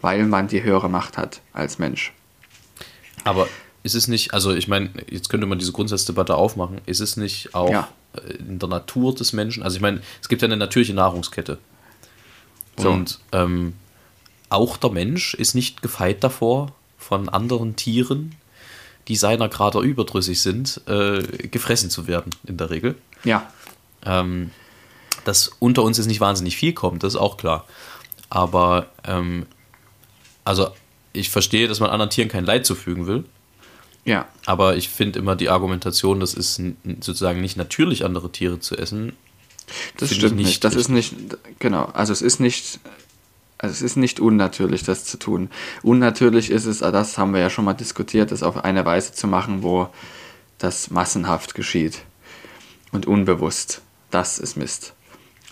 weil 0.00 0.24
man 0.24 0.48
die 0.48 0.62
höhere 0.62 0.88
Macht 0.88 1.18
hat 1.18 1.40
als 1.52 1.78
Mensch. 1.78 2.12
Aber 3.24 3.48
ist 3.82 3.94
es 3.94 4.08
nicht, 4.08 4.32
also 4.32 4.54
ich 4.54 4.68
meine, 4.68 4.90
jetzt 5.08 5.28
könnte 5.28 5.46
man 5.46 5.58
diese 5.58 5.72
Grundsatzdebatte 5.72 6.34
aufmachen, 6.34 6.80
ist 6.86 7.00
es 7.00 7.16
nicht 7.16 7.54
auch 7.54 7.70
ja. 7.70 7.88
in 8.38 8.58
der 8.58 8.68
Natur 8.68 9.14
des 9.14 9.32
Menschen, 9.32 9.62
also 9.62 9.76
ich 9.76 9.82
meine, 9.82 10.00
es 10.20 10.28
gibt 10.28 10.42
ja 10.42 10.46
eine 10.46 10.56
natürliche 10.56 10.94
Nahrungskette. 10.94 11.58
So. 12.76 12.90
Und 12.90 13.20
ähm, 13.32 13.74
auch 14.48 14.76
der 14.76 14.90
Mensch 14.90 15.34
ist 15.34 15.54
nicht 15.54 15.82
gefeit 15.82 16.24
davor, 16.24 16.72
von 16.98 17.28
anderen 17.28 17.76
Tieren 17.76 18.36
die 19.08 19.16
seiner 19.16 19.48
gerade 19.48 19.80
überdrüssig 19.80 20.40
sind, 20.40 20.80
äh, 20.86 21.22
gefressen 21.48 21.90
zu 21.90 22.06
werden, 22.06 22.30
in 22.46 22.56
der 22.56 22.70
Regel. 22.70 22.96
Ja. 23.24 23.50
Ähm, 24.04 24.50
dass 25.24 25.48
unter 25.58 25.82
uns 25.82 25.98
jetzt 25.98 26.06
nicht 26.06 26.20
wahnsinnig 26.20 26.56
viel 26.56 26.72
kommt, 26.72 27.02
das 27.02 27.14
ist 27.14 27.20
auch 27.20 27.36
klar. 27.36 27.66
Aber, 28.30 28.86
ähm, 29.04 29.46
also, 30.44 30.70
ich 31.12 31.30
verstehe, 31.30 31.68
dass 31.68 31.80
man 31.80 31.90
anderen 31.90 32.10
Tieren 32.10 32.28
kein 32.28 32.44
Leid 32.44 32.64
zufügen 32.64 33.06
will. 33.06 33.24
Ja. 34.04 34.26
Aber 34.46 34.76
ich 34.76 34.88
finde 34.88 35.18
immer 35.18 35.36
die 35.36 35.50
Argumentation, 35.50 36.18
das 36.18 36.34
ist 36.34 36.60
sozusagen 37.00 37.40
nicht 37.40 37.56
natürlich, 37.56 38.04
andere 38.04 38.32
Tiere 38.32 38.58
zu 38.58 38.76
essen. 38.76 39.12
Das 39.96 40.14
stimmt 40.14 40.36
nicht. 40.36 40.46
nicht. 40.46 40.64
Das 40.64 40.74
ist 40.74 40.88
nicht, 40.88 41.14
genau. 41.58 41.84
Also, 41.92 42.12
es 42.12 42.22
ist 42.22 42.40
nicht 42.40 42.80
also 43.62 43.72
es 43.74 43.82
ist 43.82 43.96
nicht 43.96 44.18
unnatürlich, 44.18 44.82
das 44.82 45.04
zu 45.04 45.18
tun. 45.18 45.48
Unnatürlich 45.84 46.50
ist 46.50 46.66
es, 46.66 46.80
das 46.80 47.16
haben 47.16 47.32
wir 47.32 47.40
ja 47.40 47.48
schon 47.48 47.64
mal 47.64 47.74
diskutiert, 47.74 48.32
das 48.32 48.42
auf 48.42 48.64
eine 48.64 48.84
Weise 48.84 49.12
zu 49.12 49.28
machen, 49.28 49.62
wo 49.62 49.88
das 50.58 50.90
massenhaft 50.90 51.54
geschieht 51.54 52.02
und 52.90 53.06
unbewusst. 53.06 53.80
Das 54.10 54.40
ist 54.40 54.56
Mist. 54.56 54.94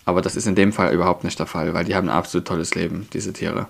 Aber 0.05 0.23
das 0.23 0.35
ist 0.35 0.47
in 0.47 0.57
dem 0.57 0.73
Fall 0.73 0.93
überhaupt 0.93 1.23
nicht 1.23 1.39
der 1.39 1.47
Fall, 1.47 1.73
weil 1.73 1.85
die 1.85 1.95
haben 1.95 2.09
ein 2.09 2.17
absolut 2.17 2.49
tolles 2.49 2.75
Leben, 2.75 3.07
diese 3.13 3.33
Tiere. 3.33 3.69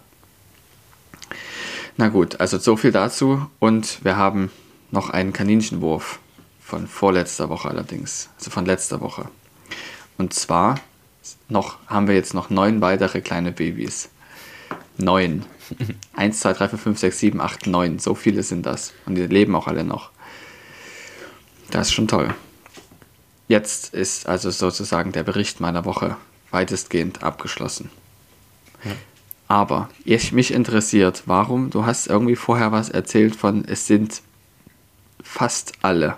Na 1.99 2.09
gut, 2.09 2.41
also 2.41 2.57
so 2.57 2.79
viel 2.79 2.93
dazu. 2.93 3.47
Und 3.59 4.03
wir 4.03 4.17
haben 4.17 4.51
noch 4.91 5.11
einen 5.11 5.35
Kaninchenwurf 5.35 6.19
von 6.63 6.87
vorletzter 6.87 7.51
Woche 7.51 7.69
allerdings, 7.69 8.31
also 8.39 8.51
von 8.51 8.65
letzter 8.65 9.03
Woche. 9.03 9.29
Und 10.19 10.35
zwar 10.35 10.81
noch, 11.49 11.79
haben 11.87 12.09
wir 12.09 12.15
jetzt 12.15 12.35
noch 12.35 12.51
neun 12.51 12.81
weitere 12.81 13.21
kleine 13.21 13.53
Babys. 13.53 14.11
Neun. 14.97 15.45
Eins, 16.15 16.41
zwei, 16.41 16.53
drei, 16.53 16.69
vier, 16.69 16.79
fünf, 16.79 16.99
sechs, 16.99 17.19
sieben, 17.19 17.41
acht, 17.41 17.67
neun. 17.67 17.99
So 17.99 18.15
viele 18.15 18.43
sind 18.43 18.67
das. 18.67 18.93
Und 19.07 19.15
die 19.15 19.27
leben 19.27 19.55
auch 19.55 19.67
alle 19.67 19.85
noch. 19.85 20.11
Das 21.71 21.89
ist 21.89 21.95
schon 21.95 22.09
toll. 22.09 22.35
Jetzt 23.49 23.95
ist 23.95 24.27
also 24.27 24.51
sozusagen 24.51 25.13
der 25.13 25.23
Bericht 25.23 25.61
meiner 25.61 25.85
Woche 25.85 26.17
weitestgehend 26.51 27.23
abgeschlossen. 27.23 27.91
Ja. 28.85 28.93
Aber 29.49 29.89
ich, 30.05 30.31
mich 30.31 30.53
interessiert, 30.53 31.25
warum, 31.27 31.71
du 31.71 31.85
hast 31.85 32.07
irgendwie 32.07 32.37
vorher 32.37 32.71
was 32.71 32.89
erzählt 32.89 33.35
von, 33.35 33.65
es 33.65 33.87
sind 33.89 34.23
fast 35.23 35.73
alle 35.83 36.17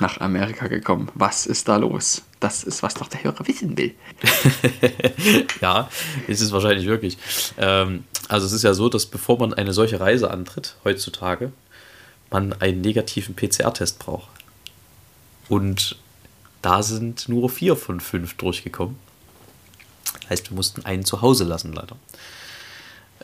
nach 0.00 0.20
Amerika 0.20 0.66
gekommen. 0.66 1.10
Was 1.14 1.46
ist 1.46 1.68
da 1.68 1.76
los? 1.76 2.22
Das 2.40 2.64
ist, 2.64 2.82
was 2.82 2.94
doch 2.94 3.08
der 3.08 3.24
Hörer 3.24 3.46
wissen 3.46 3.76
will. 3.76 3.94
ja, 5.60 5.88
ist 6.26 6.40
es 6.40 6.52
wahrscheinlich 6.52 6.86
wirklich. 6.86 7.16
Ähm, 7.56 8.04
also 8.28 8.46
es 8.46 8.52
ist 8.52 8.62
ja 8.62 8.74
so, 8.74 8.88
dass 8.88 9.06
bevor 9.06 9.38
man 9.38 9.54
eine 9.54 9.72
solche 9.72 10.00
Reise 10.00 10.30
antritt, 10.30 10.76
heutzutage, 10.84 11.52
man 12.30 12.52
einen 12.54 12.80
negativen 12.80 13.34
PCR-Test 13.34 13.98
braucht. 13.98 14.28
Und 15.48 15.96
da 16.62 16.82
sind 16.82 17.28
nur 17.28 17.48
vier 17.48 17.76
von 17.76 18.00
fünf 18.00 18.34
durchgekommen. 18.34 18.96
Heißt, 20.28 20.50
wir 20.50 20.56
mussten 20.56 20.84
einen 20.84 21.04
zu 21.04 21.22
Hause 21.22 21.44
lassen, 21.44 21.72
leider. 21.72 21.96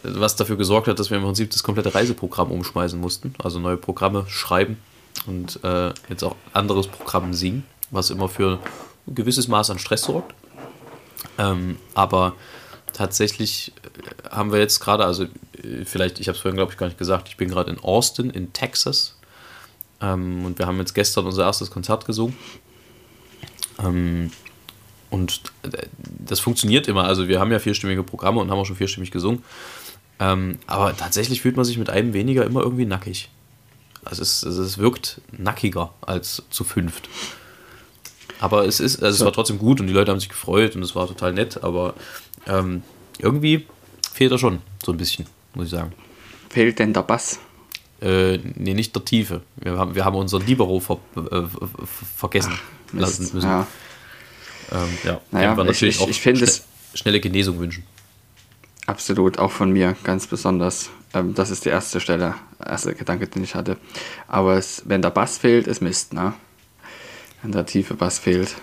Was 0.05 0.37
dafür 0.37 0.57
gesorgt 0.57 0.89
hat, 0.89 0.99
dass 0.99 1.11
wir 1.11 1.17
im 1.17 1.25
Prinzip 1.25 1.51
das 1.51 1.63
komplette 1.63 1.95
Reiseprogramm 1.95 2.51
umschmeißen 2.51 3.01
mussten. 3.01 3.35
Also 3.39 3.59
neue 3.59 3.77
Programme 3.77 4.25
schreiben 4.29 4.79
und 5.27 5.63
äh, 5.65 5.93
jetzt 6.09 6.23
auch 6.23 6.37
anderes 6.53 6.87
Programm 6.87 7.35
singen, 7.35 7.65
was 7.91 8.11
immer 8.11 8.29
für 8.29 8.59
ein 9.07 9.15
gewisses 9.15 9.49
Maß 9.49 9.71
an 9.71 9.79
Stress 9.79 10.03
sorgt. 10.03 10.35
Ähm, 11.39 11.77
aber 11.95 12.35
tatsächlich 12.93 13.73
äh, 13.83 14.31
haben 14.31 14.53
wir 14.53 14.59
jetzt 14.59 14.81
gerade, 14.81 15.05
also 15.05 15.25
äh, 15.25 15.85
vielleicht, 15.85 16.21
ich 16.21 16.29
habe 16.29 16.37
es 16.37 16.43
vorhin 16.43 16.57
glaube 16.57 16.73
ich 16.73 16.79
gar 16.79 16.87
nicht 16.87 16.99
gesagt, 16.99 17.29
ich 17.29 17.37
bin 17.37 17.49
gerade 17.49 17.71
in 17.71 17.79
Austin 17.79 18.31
in 18.31 18.53
Texas 18.53 19.17
ähm, 20.01 20.45
und 20.45 20.59
wir 20.59 20.67
haben 20.67 20.79
jetzt 20.79 20.95
gestern 20.95 21.27
unser 21.27 21.45
erstes 21.45 21.71
Konzert 21.71 22.05
gesungen. 22.05 22.37
Ähm, 23.83 24.31
und 25.11 25.43
äh, 25.63 25.87
das 26.27 26.41
funktioniert 26.41 26.89
immer. 26.89 27.05
Also 27.05 27.29
wir 27.29 27.41
haben 27.41 27.53
ja 27.53 27.59
vierstimmige 27.59 28.03
Programme 28.03 28.41
und 28.41 28.51
haben 28.51 28.59
auch 28.59 28.67
schon 28.67 28.77
vierstimmig 28.77 29.11
gesungen. 29.11 29.43
Ähm, 30.19 30.59
aber 30.67 30.97
tatsächlich 30.97 31.43
fühlt 31.43 31.57
man 31.57 31.65
sich 31.65 31.79
mit 31.79 31.91
einem 31.91 32.13
weniger 32.13 32.45
immer 32.45 32.61
irgendwie 32.61 32.85
nackig. 32.85 33.31
Also 34.05 34.23
es, 34.23 34.43
es 34.43 34.79
wirkt 34.79 35.21
nackiger 35.31 35.93
als 36.01 36.43
zu 36.51 36.65
fünft. 36.65 37.09
Aber 38.41 38.67
es 38.67 38.81
ist, 38.81 39.03
also 39.03 39.17
so. 39.17 39.23
es 39.23 39.27
war 39.27 39.33
trotzdem 39.33 39.59
gut 39.59 39.81
und 39.81 39.87
die 39.87 39.93
Leute 39.93 40.11
haben 40.11 40.19
sich 40.19 40.29
gefreut 40.29 40.75
und 40.75 40.83
es 40.83 40.97
war 40.97 41.07
total 41.07 41.33
nett, 41.33 41.63
aber 41.63 41.95
ähm, 42.47 42.83
irgendwie 43.19 43.67
fehlt 44.13 44.33
er 44.33 44.39
schon 44.39 44.61
so 44.85 44.91
ein 44.93 44.99
bisschen, 44.99 45.27
muss 45.55 45.67
ich 45.67 45.71
sagen. 45.71 45.93
Fehlt 46.51 46.79
denn 46.81 46.93
der 46.93 47.03
Bass? 47.03 47.39
Äh, 48.01 48.39
nee, 48.57 48.75
nicht 48.75 48.95
der 48.97 49.05
Tiefe. 49.05 49.43
Wir 49.57 49.79
haben, 49.79 49.95
wir 49.95 50.05
haben 50.05 50.17
unseren 50.17 50.45
Libero 50.45 50.81
ver, 50.81 50.99
äh, 51.31 51.43
vergessen 52.17 52.55
Ach, 52.55 52.93
lassen 52.99 53.31
müssen. 53.33 53.49
Ja, 53.49 53.67
ähm, 54.73 54.99
ja. 55.05 55.21
Naja, 55.31 55.65
ich, 55.71 55.83
ich, 55.83 56.09
ich 56.09 56.21
finde 56.21 56.47
schne 56.47 56.65
schnelle 56.95 57.21
Genesung 57.21 57.61
wünschen. 57.61 57.85
Absolut, 58.87 59.39
auch 59.39 59.53
von 59.53 59.71
mir 59.71 59.97
ganz 60.03 60.27
besonders. 60.27 60.91
Ähm, 61.15 61.35
das 61.35 61.51
ist 61.51 61.65
die 61.65 61.69
erste 61.69 62.01
Stelle, 62.01 62.35
erste 62.65 62.95
Gedanke, 62.95 63.29
den 63.29 63.45
ich 63.45 63.55
hatte. 63.55 63.77
Aber 64.29 64.57
es, 64.57 64.83
wenn 64.87 65.03
der 65.03 65.11
Bass 65.11 65.39
fehlt, 65.39 65.67
ist 65.67 65.83
Mist, 65.83 66.13
ne? 66.13 66.35
Wenn 67.43 67.53
der 67.53 67.67
tiefe 67.67 67.95
Bass 67.95 68.19
fehlt. 68.19 68.57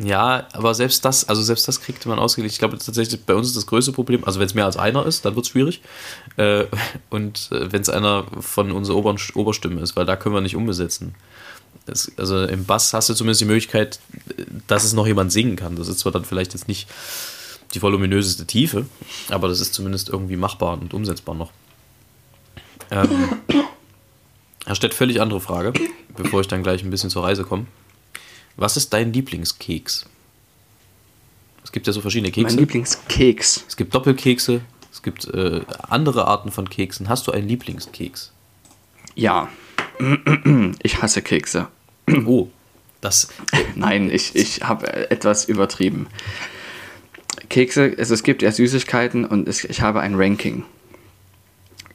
Ja, 0.00 0.46
aber 0.52 0.74
selbst 0.74 1.04
das, 1.04 1.28
also 1.28 1.42
selbst 1.42 1.66
das 1.66 1.80
kriegt 1.80 2.06
man 2.06 2.20
ausgelegt. 2.20 2.52
Ich 2.52 2.60
glaube 2.60 2.78
tatsächlich, 2.78 3.24
bei 3.24 3.34
uns 3.34 3.48
ist 3.48 3.56
das 3.56 3.66
größte 3.66 3.92
Problem, 3.92 4.24
also 4.24 4.38
wenn 4.38 4.46
es 4.46 4.54
mehr 4.54 4.64
als 4.64 4.76
einer 4.76 5.04
ist, 5.04 5.24
dann 5.24 5.34
wird 5.34 5.44
es 5.44 5.50
schwierig. 5.50 5.82
Äh, 6.36 6.66
und 7.10 7.48
äh, 7.50 7.72
wenn 7.72 7.82
es 7.82 7.88
einer 7.88 8.24
von 8.40 8.70
unserer 8.70 8.96
Ober 8.96 9.16
Oberstimme 9.34 9.80
ist, 9.80 9.96
weil 9.96 10.06
da 10.06 10.16
können 10.16 10.34
wir 10.34 10.40
nicht 10.40 10.56
umbesetzen. 10.56 11.14
Das, 11.84 12.12
also 12.16 12.44
im 12.44 12.64
Bass 12.64 12.94
hast 12.94 13.08
du 13.08 13.14
zumindest 13.14 13.40
die 13.40 13.46
Möglichkeit, 13.46 13.98
dass 14.68 14.84
es 14.84 14.92
noch 14.92 15.06
jemand 15.06 15.32
singen 15.32 15.56
kann. 15.56 15.76
Das 15.76 15.88
ist 15.88 15.98
zwar 15.98 16.12
dann 16.12 16.24
vielleicht 16.24 16.54
jetzt 16.54 16.68
nicht 16.68 16.86
die 17.74 17.82
voluminöseste 17.82 18.46
Tiefe, 18.46 18.86
aber 19.28 19.48
das 19.48 19.60
ist 19.60 19.74
zumindest 19.74 20.08
irgendwie 20.08 20.36
machbar 20.36 20.80
und 20.80 20.94
umsetzbar 20.94 21.34
noch. 21.34 21.52
Ähm, 22.90 23.10
da 24.64 24.74
steht 24.74 24.94
völlig 24.94 25.20
andere 25.20 25.40
Frage, 25.40 25.72
bevor 26.16 26.40
ich 26.40 26.48
dann 26.48 26.62
gleich 26.62 26.82
ein 26.82 26.90
bisschen 26.90 27.10
zur 27.10 27.24
Reise 27.24 27.44
komme. 27.44 27.66
Was 28.56 28.76
ist 28.76 28.92
dein 28.92 29.12
Lieblingskeks? 29.12 30.06
Es 31.62 31.72
gibt 31.72 31.86
ja 31.86 31.92
so 31.92 32.00
verschiedene 32.00 32.32
Kekse. 32.32 32.56
Mein 32.56 32.64
Lieblingskeks. 32.64 33.64
Es 33.68 33.76
gibt 33.76 33.94
Doppelkekse, 33.94 34.62
es 34.90 35.02
gibt 35.02 35.26
äh, 35.26 35.60
andere 35.88 36.26
Arten 36.26 36.50
von 36.50 36.68
Keksen. 36.68 37.08
Hast 37.08 37.26
du 37.26 37.32
einen 37.32 37.48
Lieblingskeks? 37.48 38.32
Ja. 39.14 39.48
Ich 40.82 41.02
hasse 41.02 41.22
Kekse. 41.22 41.68
Oh, 42.26 42.48
das. 43.00 43.28
Nein, 43.74 44.10
ich, 44.10 44.34
ich 44.34 44.62
habe 44.62 45.10
etwas 45.10 45.44
übertrieben. 45.44 46.06
Kekse, 47.48 47.94
also 47.98 48.14
es 48.14 48.22
gibt 48.22 48.42
ja 48.42 48.52
Süßigkeiten 48.52 49.24
und 49.24 49.48
es, 49.48 49.64
ich 49.64 49.80
habe 49.80 50.00
ein 50.00 50.14
Ranking. 50.14 50.64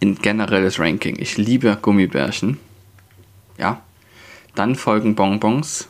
Ein 0.01 0.15
generelles 0.15 0.79
Ranking. 0.79 1.17
Ich 1.19 1.37
liebe 1.37 1.77
Gummibärchen. 1.81 2.59
Ja. 3.57 3.81
Dann 4.55 4.75
folgen 4.75 5.15
Bonbons. 5.15 5.87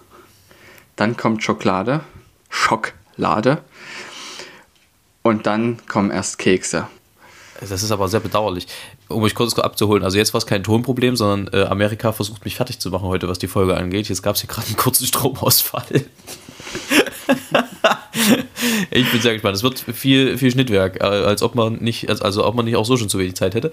Dann 0.96 1.18
kommt 1.18 1.44
Schokolade. 1.44 2.02
Schokolade. 2.50 3.64
Und 5.22 5.48
dann 5.48 5.78
kommen 5.88 6.12
erst 6.12 6.38
Kekse. 6.38 6.88
Das 7.60 7.84
ist 7.84 7.92
aber 7.92 8.10
sehr 8.10 8.20
bedauerlich. 8.20 8.68
Um 9.08 9.24
mich 9.24 9.36
kurz 9.36 9.58
abzuholen, 9.58 10.04
also 10.04 10.18
jetzt 10.18 10.34
war 10.34 10.40
es 10.40 10.46
kein 10.46 10.64
Tonproblem, 10.64 11.16
sondern 11.16 11.54
äh, 11.54 11.66
Amerika 11.66 12.12
versucht 12.12 12.44
mich 12.46 12.56
fertig 12.56 12.80
zu 12.80 12.90
machen 12.90 13.08
heute, 13.08 13.28
was 13.28 13.40
die 13.40 13.48
Folge 13.48 13.78
angeht. 13.78 14.10
Jetzt 14.10 14.22
gab 14.22 14.36
es 14.36 14.42
hier 14.42 14.50
gerade 14.50 14.68
einen 14.68 14.76
kurzen 14.76 15.06
Stromausfall. 15.08 16.06
Ich 18.92 19.12
bin 19.12 19.22
sehr 19.22 19.34
gespannt. 19.34 19.56
Es 19.56 19.64
wird 19.64 19.80
viel, 19.80 20.38
viel 20.38 20.52
Schnittwerk, 20.52 21.02
äh, 21.02 21.06
als 21.06 21.42
ob 21.42 21.56
man 21.56 21.76
nicht, 21.76 22.10
also 22.10 22.46
ob 22.46 22.56
man 22.56 22.66
nicht 22.66 22.76
auch 22.76 22.86
so 22.86 22.98
schon 22.98 23.10
zu 23.10 23.20
wenig 23.20 23.36
Zeit 23.36 23.56
hätte. 23.56 23.72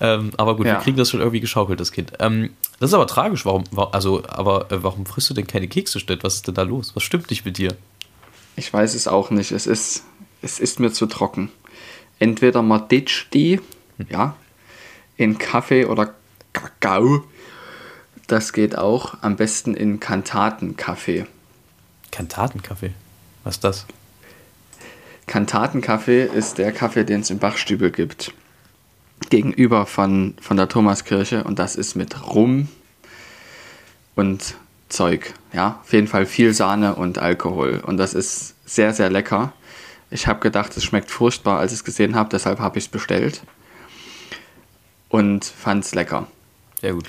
Ähm, 0.00 0.30
aber 0.36 0.56
gut, 0.56 0.66
ja. 0.66 0.74
wir 0.74 0.80
kriegen 0.80 0.96
das 0.96 1.10
schon 1.10 1.20
irgendwie 1.20 1.40
geschaukelt, 1.40 1.80
das 1.80 1.92
Kind. 1.92 2.12
Ähm, 2.20 2.50
das 2.80 2.90
ist 2.90 2.94
aber 2.94 3.06
tragisch. 3.06 3.44
Warum, 3.44 3.64
also, 3.92 4.22
aber 4.26 4.70
äh, 4.70 4.82
warum 4.82 5.06
frisst 5.06 5.30
du 5.30 5.34
denn 5.34 5.46
keine 5.46 5.68
Kekse 5.68 6.00
statt? 6.00 6.20
Was 6.22 6.36
ist 6.36 6.46
denn 6.46 6.54
da 6.54 6.62
los? 6.62 6.94
Was 6.94 7.02
stimmt 7.02 7.30
nicht 7.30 7.44
mit 7.44 7.58
dir? 7.58 7.76
Ich 8.56 8.72
weiß 8.72 8.94
es 8.94 9.08
auch 9.08 9.30
nicht. 9.30 9.52
Es 9.52 9.66
ist, 9.66 10.04
es 10.42 10.58
ist 10.58 10.80
mir 10.80 10.92
zu 10.92 11.06
trocken. 11.06 11.50
Entweder 12.18 12.62
man 12.62 12.88
ditcht 12.88 13.34
die, 13.34 13.60
hm. 13.98 14.06
ja, 14.08 14.36
in 15.16 15.38
Kaffee 15.38 15.86
oder 15.86 16.14
Kakao. 16.52 17.24
Das 18.26 18.52
geht 18.52 18.76
auch. 18.76 19.22
Am 19.22 19.36
besten 19.36 19.74
in 19.74 20.00
Kantatenkaffee. 20.00 21.26
Kantatenkaffee? 22.10 22.92
Was 23.44 23.56
ist 23.56 23.64
das? 23.64 23.86
Kantatenkaffee 25.26 26.24
ist 26.24 26.58
der 26.58 26.72
Kaffee, 26.72 27.04
den 27.04 27.20
es 27.20 27.30
im 27.30 27.38
Bachstübel 27.38 27.90
gibt. 27.90 28.32
Gegenüber 29.30 29.86
von, 29.86 30.34
von 30.40 30.56
der 30.56 30.68
Thomaskirche. 30.68 31.44
Und 31.44 31.58
das 31.58 31.76
ist 31.76 31.96
mit 31.96 32.28
Rum 32.34 32.68
und 34.14 34.54
Zeug. 34.88 35.34
Ja, 35.52 35.80
auf 35.82 35.92
jeden 35.92 36.06
Fall 36.06 36.26
viel 36.26 36.54
Sahne 36.54 36.94
und 36.94 37.18
Alkohol. 37.18 37.82
Und 37.84 37.96
das 37.96 38.14
ist 38.14 38.54
sehr, 38.64 38.92
sehr 38.92 39.10
lecker. 39.10 39.52
Ich 40.10 40.26
habe 40.28 40.40
gedacht, 40.40 40.76
es 40.76 40.84
schmeckt 40.84 41.10
furchtbar, 41.10 41.58
als 41.58 41.72
ich 41.72 41.78
es 41.78 41.84
gesehen 41.84 42.14
habe. 42.14 42.28
Deshalb 42.30 42.60
habe 42.60 42.78
ich 42.78 42.84
es 42.84 42.88
bestellt. 42.88 43.42
Und 45.08 45.44
fand 45.44 45.84
es 45.84 45.94
lecker. 45.94 46.28
Sehr 46.80 46.92
gut. 46.92 47.08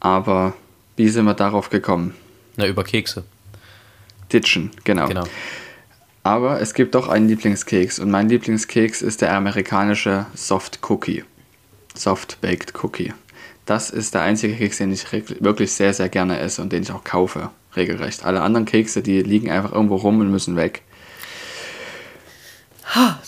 Aber 0.00 0.54
wie 0.96 1.08
sind 1.08 1.24
wir 1.24 1.34
darauf 1.34 1.70
gekommen? 1.70 2.14
Na, 2.56 2.66
über 2.66 2.84
Kekse. 2.84 3.24
Ditchen, 4.32 4.70
genau. 4.84 5.06
genau. 5.06 5.24
Aber 6.22 6.60
es 6.60 6.74
gibt 6.74 6.94
doch 6.94 7.08
einen 7.08 7.28
Lieblingskeks 7.28 7.98
und 7.98 8.10
mein 8.10 8.28
Lieblingskeks 8.28 9.00
ist 9.00 9.22
der 9.22 9.34
amerikanische 9.34 10.26
Soft 10.34 10.80
Cookie. 10.90 11.24
Soft 11.94 12.40
Baked 12.40 12.74
Cookie. 12.82 13.14
Das 13.64 13.90
ist 13.90 14.14
der 14.14 14.22
einzige 14.22 14.54
Keks, 14.54 14.78
den 14.78 14.92
ich 14.92 15.06
wirklich 15.12 15.72
sehr, 15.72 15.94
sehr 15.94 16.08
gerne 16.08 16.38
esse 16.38 16.60
und 16.60 16.72
den 16.72 16.82
ich 16.82 16.92
auch 16.92 17.04
kaufe, 17.04 17.50
regelrecht. 17.76 18.24
Alle 18.24 18.42
anderen 18.42 18.66
Kekse, 18.66 19.00
die 19.00 19.22
liegen 19.22 19.50
einfach 19.50 19.72
irgendwo 19.72 19.96
rum 19.96 20.20
und 20.20 20.30
müssen 20.30 20.56
weg. 20.56 20.82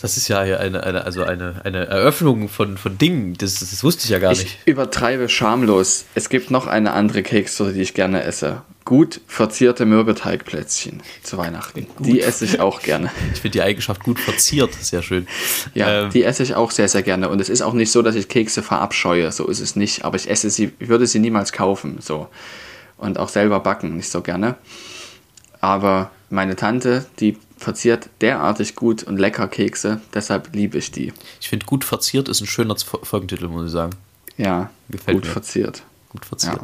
Das 0.01 0.17
ist 0.17 0.27
ja 0.27 0.39
eine, 0.39 0.83
eine, 0.83 1.05
also 1.05 1.23
eine, 1.23 1.61
eine 1.63 1.85
Eröffnung 1.85 2.49
von, 2.49 2.77
von 2.77 2.97
Dingen. 2.97 3.35
Das, 3.35 3.59
das 3.59 3.83
wusste 3.83 4.03
ich 4.03 4.09
ja 4.09 4.19
gar 4.19 4.31
nicht. 4.31 4.43
Ich 4.43 4.67
übertreibe 4.67 5.29
schamlos. 5.29 6.05
Es 6.15 6.29
gibt 6.29 6.51
noch 6.51 6.67
eine 6.67 6.93
andere 6.93 7.23
Kekssorte, 7.23 7.73
die 7.73 7.81
ich 7.81 7.93
gerne 7.93 8.23
esse. 8.23 8.61
Gut 8.85 9.21
verzierte 9.27 9.85
Mürbeteigplätzchen 9.85 11.01
zu 11.23 11.37
Weihnachten. 11.37 11.87
Gut. 11.95 12.05
Die 12.05 12.21
esse 12.21 12.43
ich 12.43 12.59
auch 12.59 12.81
gerne. 12.81 13.11
Ich 13.33 13.39
finde 13.39 13.53
die 13.53 13.61
Eigenschaft 13.61 14.03
gut 14.03 14.19
verziert 14.19 14.73
sehr 14.73 15.01
schön. 15.01 15.25
Ja, 15.73 16.03
ähm, 16.03 16.09
die 16.09 16.23
esse 16.23 16.43
ich 16.43 16.55
auch 16.55 16.71
sehr, 16.71 16.89
sehr 16.89 17.03
gerne. 17.03 17.29
Und 17.29 17.39
es 17.39 17.47
ist 17.47 17.61
auch 17.61 17.73
nicht 17.73 17.91
so, 17.91 18.01
dass 18.01 18.15
ich 18.15 18.27
Kekse 18.27 18.61
verabscheue. 18.61 19.31
So 19.31 19.47
ist 19.47 19.61
es 19.61 19.77
nicht. 19.77 20.03
Aber 20.03 20.17
ich 20.17 20.29
esse 20.29 20.49
sie, 20.49 20.73
ich 20.79 20.89
würde 20.89 21.07
sie 21.07 21.19
niemals 21.19 21.53
kaufen. 21.53 21.99
So. 22.01 22.27
Und 22.97 23.17
auch 23.17 23.29
selber 23.29 23.61
backen 23.61 23.95
nicht 23.95 24.09
so 24.09 24.21
gerne. 24.21 24.55
Aber 25.61 26.11
meine 26.33 26.55
Tante, 26.55 27.05
die 27.19 27.37
verziert 27.57 28.09
derartig 28.21 28.75
gut 28.75 29.03
und 29.03 29.17
lecker 29.17 29.47
Kekse, 29.47 30.01
deshalb 30.13 30.53
liebe 30.53 30.77
ich 30.77 30.91
die. 30.91 31.13
Ich 31.39 31.49
finde, 31.49 31.65
gut 31.65 31.83
verziert 31.85 32.27
ist 32.27 32.41
ein 32.41 32.47
schöner 32.47 32.75
Folgentitel, 32.77 33.47
muss 33.47 33.67
ich 33.67 33.71
sagen. 33.71 33.95
Ja, 34.37 34.69
Gefällt 34.89 35.17
gut 35.17 35.25
mir. 35.25 35.31
verziert. 35.31 35.83
Gut 36.09 36.25
verziert. 36.25 36.61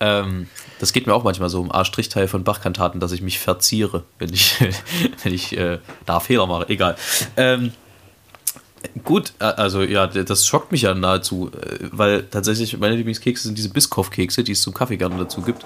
Ja. 0.00 0.20
Ähm, 0.20 0.48
das 0.78 0.92
geht 0.92 1.06
mir 1.06 1.14
auch 1.14 1.24
manchmal 1.24 1.48
so 1.48 1.62
im 1.62 1.72
A-Teil 1.72 2.28
von 2.28 2.44
Bachkantaten, 2.44 3.00
dass 3.00 3.12
ich 3.12 3.22
mich 3.22 3.38
verziere, 3.38 4.04
wenn 4.18 4.32
ich, 4.32 4.56
wenn 5.22 5.32
ich 5.32 5.56
äh, 5.56 5.78
da 6.06 6.20
Fehler 6.20 6.46
mache. 6.46 6.68
Egal. 6.68 6.96
Ähm, 7.36 7.72
Gut, 9.04 9.32
also 9.38 9.82
ja, 9.82 10.08
das 10.08 10.44
schockt 10.44 10.72
mich 10.72 10.82
ja 10.82 10.92
nahezu, 10.92 11.52
weil 11.92 12.24
tatsächlich 12.24 12.76
meine 12.78 12.96
Lieblingskekse 12.96 13.44
sind 13.44 13.56
diese 13.56 13.68
Biscoff-Kekse, 13.68 14.42
die 14.42 14.52
es 14.52 14.62
zum 14.62 14.74
Kaffee 14.74 14.96
gerne 14.96 15.16
dazu 15.16 15.40
gibt, 15.40 15.64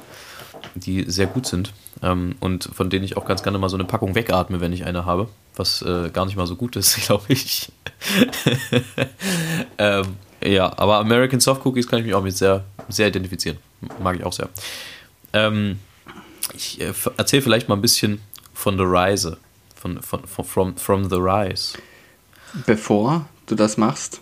die 0.77 1.05
sehr 1.11 1.27
gut 1.27 1.47
sind 1.47 1.73
ähm, 2.03 2.37
und 2.41 2.71
von 2.73 2.91
denen 2.91 3.05
ich 3.05 3.17
auch 3.17 3.25
ganz 3.25 3.43
gerne 3.43 3.59
mal 3.59 3.69
so 3.69 3.77
eine 3.77 3.85
Packung 3.85 4.15
wegatme, 4.15 4.61
wenn 4.61 4.73
ich 4.73 4.85
eine 4.85 5.05
habe, 5.05 5.29
was 5.57 5.83
äh, 5.83 6.11
gar 6.11 6.27
nicht 6.27 6.37
mal 6.37 6.47
so 6.47 6.57
gut 6.57 6.77
ist, 6.77 6.97
glaube 7.07 7.25
ich. 7.29 7.73
ähm, 9.79 10.17
ja, 10.43 10.73
aber 10.79 10.99
American 10.99 11.41
Soft 11.41 11.65
Cookies 11.65 11.89
kann 11.89 11.99
ich 11.99 12.05
mich 12.05 12.15
auch 12.15 12.23
mit 12.23 12.37
sehr, 12.37 12.65
sehr 12.89 13.09
identifizieren. 13.09 13.59
Mag 14.03 14.17
ich 14.17 14.25
auch 14.25 14.33
sehr. 14.33 14.49
Ähm, 15.33 15.79
ich 16.55 16.81
äh, 16.81 16.93
erzähle 17.17 17.43
vielleicht 17.43 17.69
mal 17.69 17.77
ein 17.77 17.83
bisschen 17.83 18.21
von 18.55 18.77
The 18.77 18.85
Rise. 18.85 19.39
Von, 19.75 20.03
von, 20.03 20.27
von, 20.27 20.45
from, 20.45 20.77
from 20.77 21.11
The 21.11 21.17
Rise. 21.17 21.79
Bevor 22.67 23.27
du 23.47 23.55
das 23.55 23.77
machst, 23.77 24.21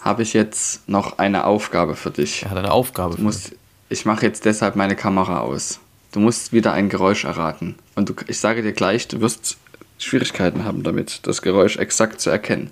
habe 0.00 0.22
ich 0.22 0.32
jetzt 0.32 0.88
noch 0.88 1.18
eine 1.18 1.44
Aufgabe 1.44 1.94
für 1.94 2.10
dich. 2.10 2.42
Er 2.42 2.50
hat 2.50 2.58
eine 2.58 2.72
Aufgabe. 2.72 3.16
Du 3.16 3.22
musst, 3.22 3.54
ich 3.92 4.06
mache 4.06 4.24
jetzt 4.26 4.44
deshalb 4.46 4.74
meine 4.74 4.96
Kamera 4.96 5.40
aus. 5.40 5.78
Du 6.12 6.20
musst 6.20 6.52
wieder 6.52 6.72
ein 6.72 6.88
Geräusch 6.88 7.24
erraten. 7.24 7.76
Und 7.94 8.08
du, 8.08 8.14
ich 8.26 8.38
sage 8.38 8.62
dir 8.62 8.72
gleich, 8.72 9.06
du 9.08 9.20
wirst 9.20 9.58
Schwierigkeiten 9.98 10.64
haben 10.64 10.82
damit, 10.82 11.20
das 11.26 11.42
Geräusch 11.42 11.76
exakt 11.76 12.20
zu 12.20 12.30
erkennen. 12.30 12.70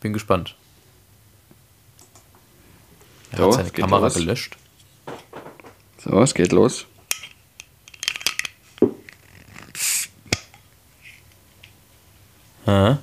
Bin 0.00 0.12
gespannt. 0.12 0.56
Er 3.32 3.38
So, 3.38 3.46
hat 3.48 3.54
seine 3.54 3.70
Kamera 3.70 4.04
los. 4.06 4.14
gelöscht. 4.14 4.56
So, 5.98 6.20
es 6.22 6.34
geht 6.34 6.52
los. 6.52 6.86
Hä? 12.64 12.96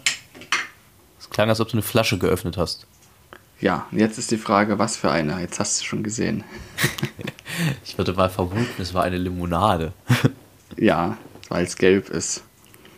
Es 1.20 1.30
klang, 1.30 1.50
als 1.50 1.60
ob 1.60 1.68
du 1.68 1.74
eine 1.74 1.82
Flasche 1.82 2.18
geöffnet 2.18 2.58
hast. 2.58 2.88
Ja, 3.62 3.88
jetzt 3.92 4.18
ist 4.18 4.32
die 4.32 4.38
Frage, 4.38 4.80
was 4.80 4.96
für 4.96 5.12
eine? 5.12 5.40
Jetzt 5.42 5.60
hast 5.60 5.82
du 5.82 5.86
schon 5.86 6.04
gesehen. 6.04 6.44
Ich 7.84 7.98
würde 7.98 8.14
mal 8.14 8.30
vermuten, 8.30 8.82
es 8.82 8.94
war 8.94 9.04
eine 9.04 9.18
Limonade. 9.18 9.92
Ja, 10.78 11.18
weil 11.50 11.66
es 11.66 11.76
gelb 11.76 12.10
ist. 12.10 12.44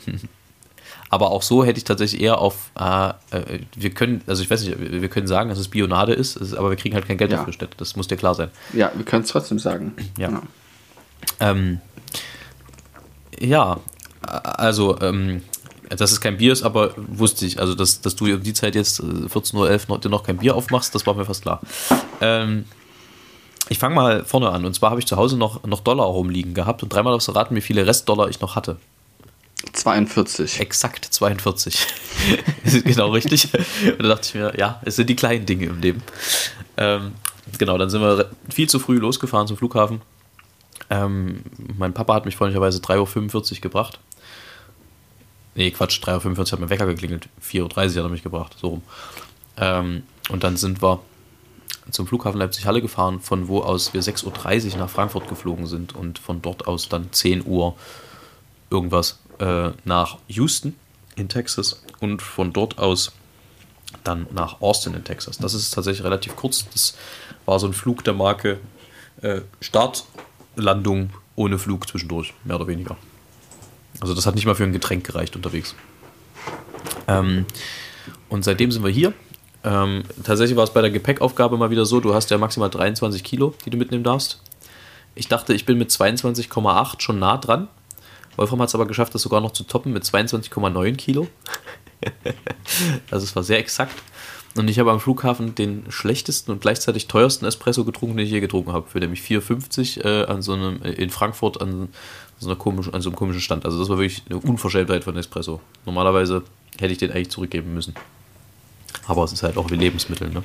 Aber 1.10 1.32
auch 1.32 1.42
so 1.42 1.66
hätte 1.66 1.78
ich 1.80 1.84
tatsächlich 1.84 2.22
eher 2.22 2.38
auf, 2.38 2.70
äh, 2.80 3.10
äh, 3.32 3.62
wir 3.76 3.90
können, 3.92 4.22
also 4.28 4.44
ich 4.44 4.52
weiß 4.52 4.64
nicht, 4.64 4.78
wir 4.80 5.08
können 5.10 5.26
sagen, 5.26 5.50
dass 5.50 5.58
es 5.58 5.68
Bionade 5.70 6.14
ist, 6.14 6.38
aber 6.56 6.70
wir 6.70 6.78
kriegen 6.78 6.94
halt 6.96 7.08
kein 7.08 7.18
Geld 7.18 7.32
Ja. 7.32 7.38
dafür 7.38 7.48
gestellt. 7.48 7.72
Das 7.78 7.96
muss 7.96 8.08
dir 8.08 8.18
klar 8.18 8.36
sein. 8.36 8.50
Ja, 8.74 8.92
wir 8.94 9.04
können 9.04 9.24
es 9.24 9.30
trotzdem 9.30 9.58
sagen. 9.58 9.94
Ja. 10.18 10.28
Genau. 10.28 10.42
Ähm, 11.40 11.82
ja, 13.40 13.80
also, 14.22 15.00
ähm, 15.02 15.42
dass 15.98 16.12
es 16.12 16.22
kein 16.22 16.38
Bier 16.38 16.54
ist, 16.54 16.64
aber 16.64 16.94
wusste 16.96 17.46
ich. 17.46 17.60
Also, 17.60 17.76
dass, 17.76 18.02
dass 18.02 18.16
du 18.16 18.26
um 18.26 18.44
die 18.44 18.54
Zeit 18.54 18.76
jetzt 18.76 19.00
äh, 19.00 19.04
14.11 19.04 19.56
Uhr 19.56 19.80
noch, 19.88 20.00
dir 20.00 20.10
noch 20.10 20.24
kein 20.24 20.38
Bier 20.38 20.56
aufmachst, 20.56 20.94
das 20.96 21.06
war 21.06 21.14
mir 21.14 21.26
fast 21.26 21.42
klar. 21.42 21.62
Ähm, 22.22 22.66
ich 23.70 23.80
fange 23.80 23.96
mal 23.96 24.26
vorne 24.26 24.50
an. 24.50 24.66
Und 24.66 24.74
zwar 24.74 24.92
habe 24.92 25.00
ich 25.00 25.08
zu 25.08 25.18
Hause 25.18 25.38
noch, 25.38 25.64
noch 25.64 25.82
Dollar 25.82 26.06
rumliegen 26.06 26.54
gehabt 26.54 26.84
und 26.84 26.94
dreimal 26.94 27.14
darfst 27.14 27.28
du 27.28 27.32
raten, 27.32 27.56
wie 27.56 27.62
viele 27.62 27.86
Restdollar 27.86 28.30
ich 28.30 28.42
noch 28.42 28.56
hatte. 28.56 28.78
42. 29.74 30.60
Exakt 30.60 31.06
42. 31.06 31.88
Das 32.64 32.74
ist 32.74 32.86
genau 32.86 33.12
richtig. 33.12 33.50
Und 33.54 34.04
da 34.04 34.08
dachte 34.10 34.28
ich 34.28 34.34
mir, 34.34 34.54
ja, 34.58 34.82
es 34.84 34.96
sind 34.96 35.10
die 35.10 35.16
kleinen 35.16 35.46
Dinge 35.46 35.66
im 35.66 35.80
Leben. 35.80 36.04
Ähm, 36.78 37.14
genau, 37.58 37.78
dann 37.78 37.90
sind 37.90 38.02
wir 38.02 38.32
viel 38.50 38.68
zu 38.68 38.80
früh 38.80 38.98
losgefahren 38.98 39.48
zum 39.48 39.58
Flughafen. 39.58 40.02
Ähm, 40.90 41.44
mein 41.78 41.94
Papa 41.94 42.14
hat 42.16 42.26
mich 42.26 42.36
freundlicherweise 42.36 42.80
3.45 42.80 43.56
Uhr 43.56 43.62
gebracht. 43.62 44.00
Nee, 45.56 45.72
Quatsch, 45.72 46.02
3.45 46.04 46.38
Uhr 46.38 46.52
hat 46.52 46.60
mein 46.60 46.70
Wecker 46.70 46.86
geklingelt. 46.86 47.28
4.30 47.44 47.60
Uhr 47.62 47.84
hat 47.84 47.96
er 47.98 48.10
mich 48.10 48.24
gebracht, 48.24 48.56
so 48.60 48.68
rum. 48.70 48.82
Ähm, 49.58 50.04
und 50.30 50.44
dann 50.44 50.58
sind 50.58 50.82
wir 50.82 51.02
zum 51.90 52.08
Flughafen 52.08 52.40
Leipzig-Halle 52.40 52.82
gefahren, 52.82 53.20
von 53.20 53.48
wo 53.48 53.62
aus 53.62 53.94
wir 53.94 54.02
6.30 54.02 54.74
Uhr 54.74 54.78
nach 54.78 54.90
Frankfurt 54.90 55.28
geflogen 55.28 55.68
sind 55.68 55.94
und 55.94 56.20
von 56.20 56.42
dort 56.42 56.68
aus 56.68 56.88
dann 56.88 57.12
10 57.12 57.46
Uhr 57.46 57.76
irgendwas 58.70 59.20
äh, 59.40 59.72
nach 59.84 60.18
Houston 60.28 60.76
in 61.16 61.28
Texas 61.28 61.84
und 62.00 62.22
von 62.22 62.54
dort 62.54 62.78
aus 62.78 63.12
dann 64.04 64.28
nach 64.32 64.62
Austin 64.62 64.94
in 64.94 65.04
Texas. 65.04 65.38
Das 65.38 65.54
ist 65.54 65.72
tatsächlich 65.72 66.06
relativ 66.06 66.36
kurz. 66.36 66.66
Das 66.70 66.96
war 67.46 67.60
so 67.60 67.68
ein 67.68 67.74
Flug 67.74 68.04
der 68.06 68.14
Marke 68.14 68.60
äh, 69.22 69.42
Start, 69.60 70.06
Landung 70.56 71.12
ohne 71.36 71.58
Flug 71.58 71.88
zwischendurch, 71.88 72.34
mehr 72.44 72.56
oder 72.56 72.68
weniger. 72.68 72.96
Also 74.02 74.14
das 74.14 74.26
hat 74.26 74.36
nicht 74.36 74.46
mal 74.46 74.56
für 74.56 74.64
ein 74.64 74.74
Getränk 74.74 75.06
gereicht 75.06 75.36
unterwegs. 75.36 75.76
Ähm, 77.08 77.46
und 78.28 78.44
seitdem 78.44 78.72
sind 78.72 78.84
wir 78.84 78.92
hier. 78.92 79.14
Ähm, 79.64 80.04
tatsächlich 80.24 80.58
war 80.58 80.64
es 80.64 80.74
bei 80.74 80.82
der 80.82 80.90
Gepäckaufgabe 80.90 81.56
mal 81.58 81.70
wieder 81.70 81.86
so, 81.86 82.00
du 82.00 82.14
hast 82.14 82.32
ja 82.32 82.38
maximal 82.38 82.70
23 82.70 83.24
Kilo, 83.24 83.54
die 83.64 83.70
du 83.70 83.78
mitnehmen 83.78 84.04
darfst. 84.04 84.42
Ich 85.14 85.28
dachte, 85.28 85.54
ich 85.54 85.66
bin 85.66 85.78
mit 85.78 85.92
22,8 85.92 87.00
schon 87.00 87.20
nah 87.20 87.38
dran. 87.38 87.68
Wolfram 88.38 88.62
hat 88.62 88.70
es 88.70 88.76
aber 88.76 88.88
geschafft, 88.88 89.14
das 89.14 89.22
sogar 89.22 89.42
noch 89.42 89.52
zu 89.52 89.64
toppen 89.64 89.94
mit 89.94 90.04
22,9 90.04 90.96
Kilo. 90.96 91.28
also 93.12 93.24
es 93.24 93.36
war 93.36 93.44
sehr 93.44 93.60
exakt. 93.60 93.94
Und 94.56 94.70
ich 94.70 94.80
habe 94.80 94.92
am 94.92 95.00
Flughafen 95.00 95.56
den 95.56 95.86
schlechtesten 95.90 96.52
und 96.52 96.62
gleichzeitig 96.62 97.08
teuersten 97.08 97.46
Espresso 97.46 97.86
getrunken, 97.86 98.18
den 98.18 98.26
ich 98.26 98.32
je 98.32 98.40
getrunken 98.40 98.74
habe. 98.74 98.90
Für 98.90 99.00
nämlich 99.00 99.22
4,50 99.22 100.04
äh, 100.04 100.26
an 100.26 100.42
so 100.42 100.54
einem, 100.54 100.82
in 100.82 101.10
Frankfurt 101.10 101.62
an 101.62 101.90
so, 102.42 102.50
einer 102.50 102.58
komischen, 102.58 102.94
an 102.94 103.02
so 103.02 103.10
einem 103.10 103.16
komischen 103.16 103.42
Stand. 103.42 103.66
Also 103.66 103.80
das 103.80 103.88
war 103.90 103.98
wirklich 103.98 104.24
eine 104.28 104.40
Unverschämtheit 104.40 105.04
von 105.04 105.16
Espresso. 105.16 105.62
Normalerweise 105.86 106.44
hätte 106.80 106.92
ich 106.92 106.98
den 106.98 107.12
eigentlich 107.12 107.30
zurückgeben 107.30 107.74
müssen. 107.74 107.94
Aber 109.06 109.24
es 109.24 109.32
ist 109.32 109.44
halt 109.44 109.58
auch 109.58 109.70
wie 109.70 109.76
Lebensmittel. 109.76 110.30
Ne? 110.30 110.42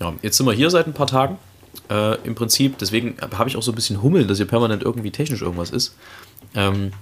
Ja, 0.00 0.14
jetzt 0.22 0.38
sind 0.38 0.46
wir 0.46 0.54
hier 0.54 0.70
seit 0.70 0.86
ein 0.86 0.94
paar 0.94 1.06
Tagen. 1.06 1.38
Äh, 1.90 2.16
Im 2.22 2.34
Prinzip, 2.34 2.78
deswegen 2.78 3.16
habe 3.36 3.48
ich 3.48 3.56
auch 3.56 3.62
so 3.62 3.72
ein 3.72 3.74
bisschen 3.74 4.02
Hummeln, 4.02 4.26
dass 4.26 4.38
hier 4.38 4.46
permanent 4.46 4.82
irgendwie 4.82 5.10
technisch 5.10 5.42
irgendwas 5.42 5.70
ist. 5.70 5.96
Ähm, 6.54 6.92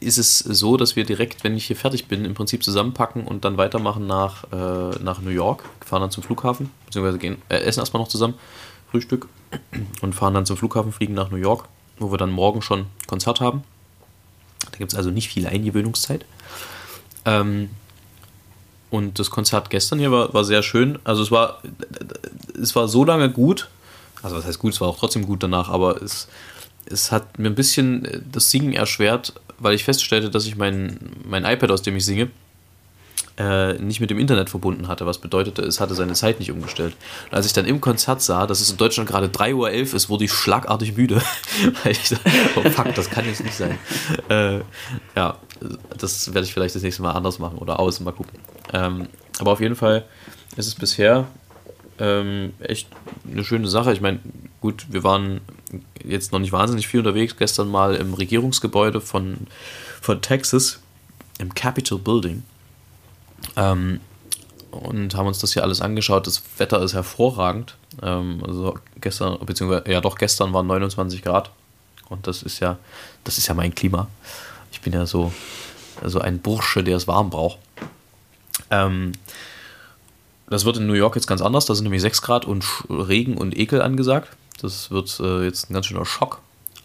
ist 0.00 0.18
es 0.18 0.38
so, 0.38 0.76
dass 0.76 0.96
wir 0.96 1.04
direkt, 1.04 1.44
wenn 1.44 1.56
ich 1.56 1.66
hier 1.66 1.76
fertig 1.76 2.08
bin, 2.08 2.26
im 2.26 2.34
Prinzip 2.34 2.62
zusammenpacken 2.62 3.26
und 3.26 3.46
dann 3.46 3.56
weitermachen 3.56 4.06
nach, 4.06 4.44
äh, 4.52 5.02
nach 5.02 5.22
New 5.22 5.30
York, 5.30 5.64
fahren 5.84 6.02
dann 6.02 6.10
zum 6.10 6.22
Flughafen, 6.22 6.70
beziehungsweise 6.84 7.18
gehen, 7.18 7.38
äh, 7.48 7.56
essen 7.56 7.80
erstmal 7.80 8.02
noch 8.02 8.08
zusammen, 8.08 8.34
Frühstück 8.90 9.28
und 10.02 10.14
fahren 10.14 10.34
dann 10.34 10.44
zum 10.44 10.58
Flughafen, 10.58 10.92
fliegen 10.92 11.14
nach 11.14 11.30
New 11.30 11.38
York, 11.38 11.68
wo 11.98 12.10
wir 12.10 12.18
dann 12.18 12.30
morgen 12.30 12.62
schon 12.62 12.86
Konzert 13.06 13.40
haben. 13.40 13.64
Da 14.70 14.78
gibt 14.78 14.92
es 14.92 14.98
also 14.98 15.10
nicht 15.10 15.28
viel 15.28 15.46
Eingewöhnungszeit. 15.46 16.24
Ähm, 17.24 17.70
und 18.90 19.18
das 19.18 19.30
Konzert 19.30 19.70
gestern 19.70 19.98
hier 19.98 20.12
war, 20.12 20.32
war 20.32 20.44
sehr 20.44 20.62
schön. 20.62 20.98
Also 21.04 21.22
es 21.22 21.30
war, 21.30 21.62
es 22.60 22.74
war 22.76 22.88
so 22.88 23.04
lange 23.04 23.30
gut. 23.30 23.68
Also 24.22 24.36
was 24.36 24.44
heißt 24.44 24.58
gut, 24.58 24.72
es 24.72 24.80
war 24.80 24.88
auch 24.88 24.98
trotzdem 24.98 25.26
gut 25.26 25.42
danach, 25.42 25.68
aber 25.68 26.02
es, 26.02 26.28
es 26.86 27.12
hat 27.12 27.38
mir 27.38 27.48
ein 27.48 27.54
bisschen 27.54 28.24
das 28.32 28.50
Singen 28.50 28.72
erschwert, 28.72 29.34
weil 29.58 29.74
ich 29.74 29.84
feststellte, 29.84 30.30
dass 30.30 30.46
ich 30.46 30.56
mein, 30.56 30.98
mein 31.24 31.44
iPad, 31.44 31.70
aus 31.70 31.82
dem 31.82 31.96
ich 31.96 32.04
singe, 32.04 32.30
äh, 33.38 33.74
nicht 33.74 34.00
mit 34.00 34.10
dem 34.10 34.18
Internet 34.18 34.48
verbunden 34.48 34.88
hatte, 34.88 35.04
was 35.04 35.18
bedeutete, 35.18 35.62
es 35.62 35.80
hatte 35.80 35.94
seine 35.94 36.14
Zeit 36.14 36.38
nicht 36.38 36.50
umgestellt. 36.50 36.94
Und 37.30 37.36
als 37.36 37.46
ich 37.46 37.52
dann 37.52 37.66
im 37.66 37.80
Konzert 37.80 38.22
sah, 38.22 38.46
dass 38.46 38.60
es 38.60 38.70
in 38.70 38.76
Deutschland 38.76 39.08
gerade 39.08 39.26
3.11 39.26 39.54
Uhr 39.54 39.70
ist, 39.70 40.08
wurde 40.08 40.24
ich 40.24 40.32
schlagartig 40.32 40.96
müde. 40.96 41.20
weil 41.82 41.92
ich 41.92 42.08
dachte, 42.08 42.30
oh 42.56 42.70
fuck, 42.70 42.94
das 42.94 43.10
kann 43.10 43.26
jetzt 43.26 43.44
nicht 43.44 43.54
sein. 43.54 43.78
Äh, 44.28 44.60
ja, 45.14 45.36
das 45.98 46.32
werde 46.32 46.46
ich 46.46 46.54
vielleicht 46.54 46.74
das 46.74 46.82
nächste 46.82 47.02
Mal 47.02 47.12
anders 47.12 47.38
machen 47.38 47.58
oder 47.58 47.78
aus, 47.78 48.00
mal 48.00 48.12
gucken. 48.12 48.38
Ähm, 48.72 49.06
aber 49.38 49.52
auf 49.52 49.60
jeden 49.60 49.76
Fall 49.76 50.04
ist 50.56 50.66
es 50.66 50.74
bisher 50.74 51.26
ähm, 51.98 52.54
echt 52.60 52.88
eine 53.30 53.44
schöne 53.44 53.68
Sache. 53.68 53.92
Ich 53.92 54.00
meine, 54.00 54.20
gut, 54.60 54.86
wir 54.90 55.04
waren 55.04 55.40
jetzt 56.02 56.32
noch 56.32 56.38
nicht 56.38 56.52
wahnsinnig 56.52 56.88
viel 56.88 57.00
unterwegs. 57.00 57.36
Gestern 57.36 57.68
mal 57.68 57.96
im 57.96 58.14
Regierungsgebäude 58.14 59.00
von, 59.00 59.46
von 60.00 60.20
Texas, 60.22 60.80
im 61.38 61.54
Capitol 61.54 61.98
Building. 61.98 62.42
Ähm, 63.56 64.00
und 64.70 65.14
haben 65.14 65.26
uns 65.26 65.38
das 65.38 65.52
hier 65.52 65.62
alles 65.62 65.80
angeschaut. 65.80 66.26
Das 66.26 66.42
Wetter 66.58 66.82
ist 66.82 66.94
hervorragend. 66.94 67.76
Ähm, 68.02 68.42
also 68.46 68.78
gestern, 69.00 69.38
beziehungsweise 69.44 69.90
ja 69.90 70.00
doch 70.00 70.18
gestern 70.18 70.52
waren 70.52 70.66
29 70.66 71.22
Grad. 71.22 71.50
Und 72.08 72.26
das 72.26 72.42
ist 72.42 72.60
ja, 72.60 72.78
das 73.24 73.38
ist 73.38 73.48
ja 73.48 73.54
mein 73.54 73.74
Klima. 73.74 74.08
Ich 74.72 74.80
bin 74.80 74.92
ja 74.92 75.06
so, 75.06 75.32
so 76.04 76.20
ein 76.20 76.38
Bursche, 76.40 76.84
der 76.84 76.96
es 76.96 77.08
warm 77.08 77.30
braucht. 77.30 77.58
Ähm, 78.70 79.12
das 80.48 80.64
wird 80.64 80.76
in 80.76 80.86
New 80.86 80.94
York 80.94 81.16
jetzt 81.16 81.26
ganz 81.26 81.40
anders. 81.40 81.66
Da 81.66 81.74
sind 81.74 81.84
nämlich 81.84 82.02
6 82.02 82.22
Grad 82.22 82.44
und 82.44 82.64
Regen 82.88 83.36
und 83.36 83.56
Ekel 83.56 83.82
angesagt. 83.82 84.36
Das 84.60 84.90
wird 84.90 85.18
äh, 85.20 85.44
jetzt 85.44 85.70
ein 85.70 85.74
ganz 85.74 85.86
schöner 85.86 86.04
Schock. 86.04 86.40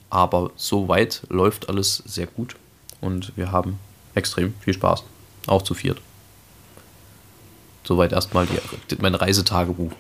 Aber 0.10 0.52
soweit 0.56 1.22
läuft 1.30 1.70
alles 1.70 2.04
sehr 2.06 2.28
gut. 2.28 2.56
Und 3.00 3.32
wir 3.38 3.52
haben 3.52 3.80
extrem 4.16 4.54
viel 4.62 4.74
Spaß. 4.74 5.04
Auch 5.48 5.62
zu 5.62 5.74
viert. 5.74 6.02
Soweit 7.84 8.12
erstmal 8.12 8.48
mein 9.00 9.16
Reisetagebuch. 9.16 9.92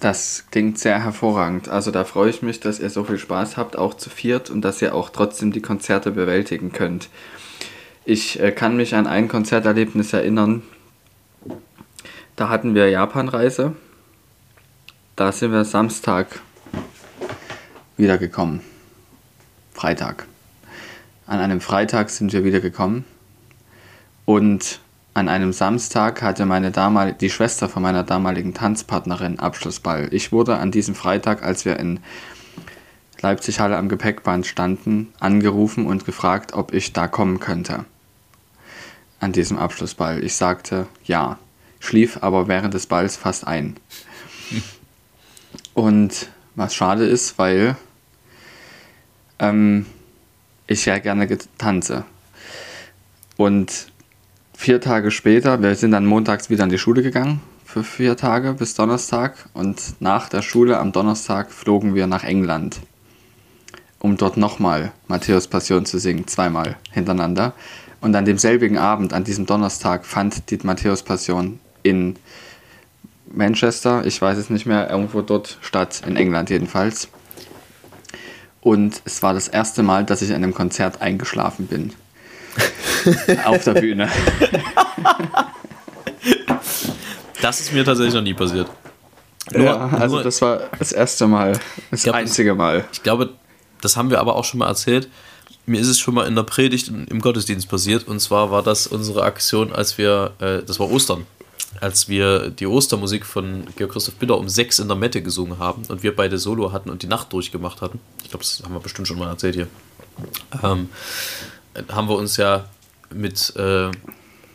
Das 0.00 0.44
klingt 0.50 0.78
sehr 0.78 1.02
hervorragend. 1.02 1.70
Also 1.70 1.90
da 1.90 2.04
freue 2.04 2.28
ich 2.28 2.42
mich, 2.42 2.60
dass 2.60 2.78
ihr 2.78 2.90
so 2.90 3.04
viel 3.04 3.16
Spaß 3.16 3.56
habt, 3.56 3.78
auch 3.78 3.94
zu 3.94 4.10
viert 4.10 4.50
und 4.50 4.60
dass 4.60 4.82
ihr 4.82 4.94
auch 4.94 5.08
trotzdem 5.08 5.50
die 5.50 5.62
Konzerte 5.62 6.10
bewältigen 6.10 6.72
könnt. 6.72 7.08
Ich 8.04 8.38
äh, 8.38 8.52
kann 8.52 8.76
mich 8.76 8.94
an 8.94 9.06
ein 9.06 9.28
Konzerterlebnis 9.28 10.12
erinnern. 10.12 10.62
Da 12.36 12.50
hatten 12.50 12.74
wir 12.74 12.90
Japanreise. 12.90 13.76
Da 15.16 15.32
sind 15.32 15.52
wir 15.52 15.64
Samstag 15.64 16.40
wiedergekommen. 17.96 18.60
Freitag. 19.72 20.26
An 21.26 21.38
einem 21.38 21.62
Freitag 21.62 22.10
sind 22.10 22.32
wir 22.34 22.44
wiedergekommen. 22.44 23.06
Und 24.24 24.80
an 25.12 25.28
einem 25.28 25.52
Samstag 25.52 26.22
hatte 26.22 26.46
meine 26.46 26.70
damal 26.70 27.12
die 27.12 27.30
Schwester 27.30 27.68
von 27.68 27.82
meiner 27.82 28.02
damaligen 28.02 28.54
Tanzpartnerin 28.54 29.38
Abschlussball. 29.38 30.08
Ich 30.10 30.32
wurde 30.32 30.56
an 30.56 30.70
diesem 30.70 30.94
Freitag, 30.94 31.42
als 31.42 31.64
wir 31.64 31.78
in 31.78 32.00
Leipzig 33.20 33.60
Halle 33.60 33.76
am 33.76 33.88
Gepäckband 33.88 34.46
standen, 34.46 35.12
angerufen 35.20 35.86
und 35.86 36.04
gefragt, 36.04 36.52
ob 36.52 36.74
ich 36.74 36.92
da 36.92 37.06
kommen 37.06 37.38
könnte. 37.38 37.84
An 39.20 39.32
diesem 39.32 39.56
Abschlussball. 39.56 40.22
Ich 40.24 40.34
sagte 40.34 40.86
ja, 41.04 41.38
schlief 41.78 42.18
aber 42.22 42.48
während 42.48 42.74
des 42.74 42.86
Balls 42.86 43.16
fast 43.16 43.46
ein. 43.46 43.76
Und 45.74 46.28
was 46.54 46.74
schade 46.74 47.04
ist, 47.04 47.38
weil 47.38 47.76
ähm, 49.38 49.86
ich 50.66 50.86
ja 50.86 50.98
gerne 50.98 51.26
tanze. 51.58 52.04
Und 53.36 53.92
vier 54.54 54.80
Tage 54.80 55.10
später, 55.10 55.62
wir 55.62 55.74
sind 55.74 55.90
dann 55.90 56.06
montags 56.06 56.50
wieder 56.50 56.64
in 56.64 56.70
die 56.70 56.78
Schule 56.78 57.02
gegangen 57.02 57.40
für 57.74 57.82
vier 57.82 58.16
Tage 58.16 58.52
bis 58.52 58.74
Donnerstag 58.74 59.34
und 59.52 60.00
nach 60.00 60.28
der 60.28 60.42
Schule 60.42 60.78
am 60.78 60.92
Donnerstag 60.92 61.50
flogen 61.50 61.96
wir 61.96 62.06
nach 62.06 62.22
England, 62.22 62.78
um 63.98 64.16
dort 64.16 64.36
nochmal 64.36 64.92
Matthäus 65.08 65.48
Passion 65.48 65.84
zu 65.84 65.98
singen, 65.98 66.28
zweimal 66.28 66.76
hintereinander. 66.92 67.52
Und 68.00 68.14
an 68.14 68.26
demselbigen 68.26 68.78
Abend, 68.78 69.12
an 69.12 69.24
diesem 69.24 69.46
Donnerstag, 69.46 70.06
fand 70.06 70.50
die 70.50 70.58
Matthäus 70.62 71.02
Passion 71.02 71.58
in 71.82 72.14
Manchester, 73.32 74.06
ich 74.06 74.22
weiß 74.22 74.38
es 74.38 74.50
nicht 74.50 74.66
mehr, 74.66 74.88
irgendwo 74.88 75.22
dort 75.22 75.58
statt, 75.60 76.02
in 76.06 76.16
England 76.16 76.50
jedenfalls. 76.50 77.08
Und 78.60 79.02
es 79.04 79.20
war 79.20 79.34
das 79.34 79.48
erste 79.48 79.82
Mal, 79.82 80.04
dass 80.04 80.22
ich 80.22 80.30
an 80.30 80.44
einem 80.44 80.54
Konzert 80.54 81.02
eingeschlafen 81.02 81.66
bin. 81.66 81.92
Auf 83.44 83.64
der 83.64 83.74
Bühne. 83.74 84.08
Das 87.42 87.60
ist 87.60 87.72
mir 87.72 87.84
tatsächlich 87.84 88.14
noch 88.14 88.22
nie 88.22 88.34
passiert. 88.34 88.68
Nur, 89.52 89.64
ja, 89.64 89.88
also 89.88 90.16
nur, 90.16 90.24
das 90.24 90.40
war 90.40 90.70
das 90.78 90.92
erste 90.92 91.26
Mal, 91.26 91.60
das 91.90 92.04
glaub, 92.04 92.16
einzige 92.16 92.54
Mal. 92.54 92.84
Ich 92.92 93.02
glaube, 93.02 93.34
das 93.82 93.96
haben 93.96 94.10
wir 94.10 94.20
aber 94.20 94.36
auch 94.36 94.44
schon 94.44 94.58
mal 94.58 94.68
erzählt. 94.68 95.08
Mir 95.66 95.80
ist 95.80 95.88
es 95.88 95.98
schon 95.98 96.14
mal 96.14 96.26
in 96.26 96.34
der 96.34 96.42
Predigt 96.42 96.88
im 96.88 97.20
Gottesdienst 97.20 97.68
passiert. 97.68 98.08
Und 98.08 98.20
zwar 98.20 98.50
war 98.50 98.62
das 98.62 98.86
unsere 98.86 99.22
Aktion, 99.22 99.72
als 99.72 99.98
wir, 99.98 100.32
äh, 100.40 100.62
das 100.62 100.80
war 100.80 100.90
Ostern, 100.90 101.26
als 101.80 102.08
wir 102.08 102.50
die 102.50 102.66
Ostermusik 102.66 103.26
von 103.26 103.64
Georg 103.76 103.92
Christoph 103.92 104.14
Bitter 104.14 104.38
um 104.38 104.48
sechs 104.48 104.78
in 104.78 104.88
der 104.88 104.96
Mette 104.96 105.20
gesungen 105.20 105.58
haben 105.58 105.82
und 105.88 106.02
wir 106.02 106.16
beide 106.16 106.38
Solo 106.38 106.72
hatten 106.72 106.88
und 106.88 107.02
die 107.02 107.06
Nacht 107.06 107.32
durchgemacht 107.32 107.82
hatten. 107.82 108.00
Ich 108.22 108.30
glaube, 108.30 108.44
das 108.44 108.62
haben 108.64 108.74
wir 108.74 108.80
bestimmt 108.80 109.08
schon 109.08 109.18
mal 109.18 109.28
erzählt 109.28 109.54
hier. 109.54 109.66
Ähm, 110.62 110.88
haben 111.88 112.08
wir 112.08 112.16
uns 112.16 112.36
ja 112.36 112.64
mit, 113.14 113.54
äh, 113.56 113.90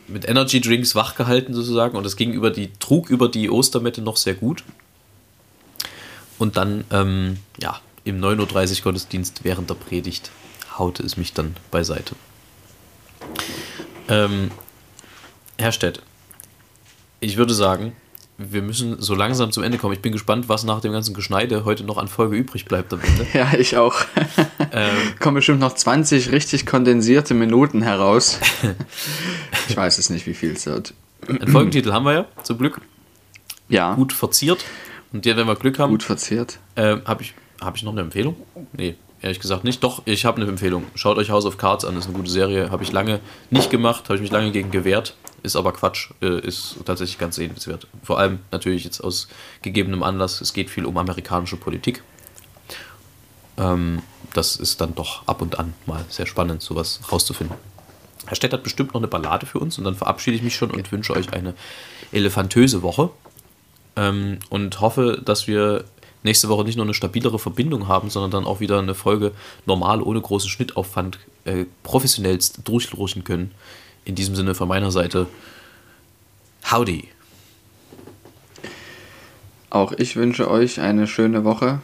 mit 0.07 0.27
Energy 0.27 0.61
Drinks 0.61 0.95
wachgehalten 0.95 1.53
sozusagen 1.53 1.97
und 1.97 2.03
das 2.03 2.15
ging 2.15 2.31
über 2.31 2.51
die, 2.51 2.71
trug 2.79 3.09
über 3.09 3.29
die 3.29 3.49
Ostermette 3.49 4.01
noch 4.01 4.17
sehr 4.17 4.33
gut. 4.35 4.63
Und 6.37 6.55
dann, 6.57 6.85
ähm, 6.91 7.37
ja, 7.59 7.81
im 8.05 8.21
9.30 8.21 8.77
Uhr 8.77 8.83
Gottesdienst 8.83 9.43
während 9.43 9.69
der 9.69 9.75
Predigt 9.75 10.31
haute 10.77 11.03
es 11.03 11.17
mich 11.17 11.33
dann 11.33 11.55
beiseite. 11.69 12.15
Ähm, 14.07 14.49
Herr 15.57 15.71
Stett, 15.71 16.01
ich 17.19 17.37
würde 17.37 17.53
sagen, 17.53 17.95
wir 18.39 18.61
müssen 18.61 19.01
so 19.01 19.15
langsam 19.15 19.51
zum 19.51 19.63
Ende 19.63 19.77
kommen. 19.77 19.93
Ich 19.93 20.01
bin 20.01 20.13
gespannt, 20.13 20.47
was 20.47 20.63
nach 20.63 20.79
dem 20.79 20.93
ganzen 20.93 21.13
Geschneide 21.13 21.65
heute 21.65 21.83
noch 21.83 21.97
an 21.97 22.07
Folge 22.07 22.37
übrig 22.37 22.65
bleibt 22.65 22.93
am 22.93 23.01
Ende. 23.01 23.27
Ja, 23.33 23.53
ich 23.53 23.75
auch. 23.75 23.95
Ähm, 24.71 24.89
Kommen 25.19 25.35
bestimmt 25.35 25.59
noch 25.59 25.75
20 25.75 26.31
richtig 26.31 26.65
kondensierte 26.65 27.33
Minuten 27.33 27.81
heraus. 27.81 28.39
ich 29.67 29.75
weiß 29.75 29.97
es 29.97 30.09
nicht, 30.09 30.25
wie 30.25 30.33
viel 30.33 30.53
es 30.53 30.65
wird. 30.65 30.93
Einen 31.27 31.49
Folgentitel 31.49 31.91
haben 31.91 32.05
wir 32.05 32.13
ja, 32.13 32.25
zum 32.43 32.57
Glück. 32.57 32.79
Ja. 33.67 33.93
Gut 33.95 34.13
verziert. 34.13 34.63
Und 35.11 35.25
ja, 35.25 35.35
wenn 35.35 35.45
wir 35.45 35.55
Glück 35.55 35.77
haben. 35.77 35.91
Gut 35.91 36.03
verziert. 36.03 36.59
Äh, 36.75 36.97
habe 37.03 37.23
ich, 37.23 37.33
hab 37.59 37.75
ich 37.75 37.83
noch 37.83 37.91
eine 37.91 38.01
Empfehlung? 38.01 38.37
Nee, 38.71 38.95
ehrlich 39.21 39.39
gesagt 39.39 39.63
nicht. 39.63 39.83
Doch, 39.83 40.01
ich 40.05 40.25
habe 40.25 40.41
eine 40.41 40.49
Empfehlung. 40.49 40.85
Schaut 40.95 41.17
euch 41.17 41.29
House 41.29 41.45
of 41.45 41.57
Cards 41.57 41.85
an, 41.85 41.95
das 41.95 42.05
ist 42.05 42.09
eine 42.09 42.17
gute 42.17 42.31
Serie. 42.31 42.71
Habe 42.71 42.83
ich 42.83 42.91
lange 42.91 43.19
nicht 43.49 43.69
gemacht, 43.69 44.05
habe 44.05 44.15
ich 44.15 44.21
mich 44.21 44.31
lange 44.31 44.51
gegen 44.51 44.71
gewehrt. 44.71 45.15
Ist 45.43 45.55
aber 45.55 45.71
Quatsch, 45.71 46.11
äh, 46.21 46.39
ist 46.39 46.77
tatsächlich 46.85 47.17
ganz 47.17 47.35
sehenswert. 47.35 47.87
Vor 48.03 48.19
allem 48.19 48.39
natürlich 48.51 48.83
jetzt 48.83 49.01
aus 49.01 49.27
gegebenem 49.61 50.03
Anlass, 50.03 50.41
es 50.41 50.53
geht 50.53 50.69
viel 50.69 50.85
um 50.85 50.97
amerikanische 50.97 51.57
Politik. 51.57 52.03
Ähm, 53.57 54.01
das 54.33 54.57
ist 54.57 54.81
dann 54.81 54.95
doch 54.95 55.27
ab 55.27 55.41
und 55.41 55.59
an 55.59 55.73
mal 55.85 56.03
sehr 56.09 56.25
spannend, 56.25 56.61
sowas 56.61 56.99
rauszufinden. 57.11 57.55
Herr 58.25 58.35
Stett 58.35 58.53
hat 58.53 58.63
bestimmt 58.63 58.93
noch 58.93 59.01
eine 59.01 59.07
Ballade 59.07 59.45
für 59.45 59.59
uns 59.59 59.77
und 59.77 59.85
dann 59.85 59.95
verabschiede 59.95 60.35
ich 60.35 60.43
mich 60.43 60.55
schon 60.55 60.71
und 60.71 60.91
wünsche 60.91 61.13
euch 61.13 61.33
eine 61.33 61.55
elefantöse 62.11 62.81
Woche 62.81 63.09
ähm, 63.95 64.39
und 64.49 64.81
hoffe, 64.81 65.21
dass 65.23 65.47
wir 65.47 65.85
nächste 66.23 66.49
Woche 66.49 66.63
nicht 66.63 66.75
nur 66.75 66.85
eine 66.85 66.93
stabilere 66.93 67.39
Verbindung 67.39 67.87
haben, 67.87 68.09
sondern 68.09 68.31
dann 68.31 68.45
auch 68.45 68.59
wieder 68.59 68.79
eine 68.79 68.95
Folge 68.95 69.31
normal, 69.65 70.01
ohne 70.01 70.21
großen 70.21 70.49
Schnittaufwand, 70.49 71.19
äh, 71.45 71.65
professionellst 71.83 72.67
durchlurchen 72.67 73.23
können. 73.23 73.51
In 74.05 74.15
diesem 74.15 74.35
Sinne 74.35 74.55
von 74.55 74.67
meiner 74.67 74.91
Seite, 74.91 75.27
howdy. 76.71 77.07
Auch 79.69 79.91
ich 79.93 80.15
wünsche 80.15 80.49
euch 80.49 80.79
eine 80.79 81.07
schöne 81.07 81.43
Woche. 81.43 81.81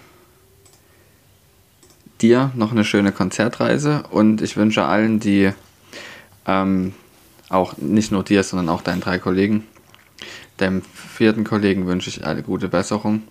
Dir 2.22 2.52
noch 2.56 2.72
eine 2.72 2.86
schöne 2.86 3.12
Konzertreise 3.12 4.04
und 4.10 4.42
ich 4.42 4.58
wünsche 4.58 4.86
allen, 4.86 5.20
die 5.20 5.52
ähm, 6.48 6.94
auch 7.50 7.78
nicht 7.78 8.12
nur 8.12 8.24
dir, 8.24 8.42
sondern 8.44 8.70
auch 8.70 8.82
deinen 8.82 9.02
drei 9.02 9.20
Kollegen, 9.20 9.66
dem 10.60 10.82
vierten 10.82 11.44
Kollegen 11.44 11.86
wünsche 11.86 12.10
ich 12.10 12.26
eine 12.26 12.42
gute 12.42 12.70
Besserung 12.70 13.24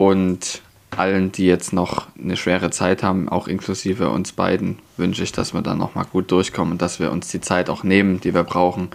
und 0.00 0.62
allen, 0.96 1.30
die 1.30 1.44
jetzt 1.44 1.74
noch 1.74 2.06
eine 2.18 2.38
schwere 2.38 2.70
Zeit 2.70 3.02
haben, 3.02 3.28
auch 3.28 3.46
inklusive 3.46 4.08
uns 4.08 4.32
beiden, 4.32 4.78
wünsche 4.96 5.22
ich, 5.22 5.30
dass 5.30 5.52
wir 5.52 5.60
dann 5.60 5.76
nochmal 5.76 6.06
gut 6.06 6.30
durchkommen 6.30 6.72
und 6.72 6.82
dass 6.82 7.00
wir 7.00 7.12
uns 7.12 7.28
die 7.28 7.42
Zeit 7.42 7.68
auch 7.68 7.84
nehmen, 7.84 8.18
die 8.18 8.32
wir 8.32 8.42
brauchen, 8.42 8.88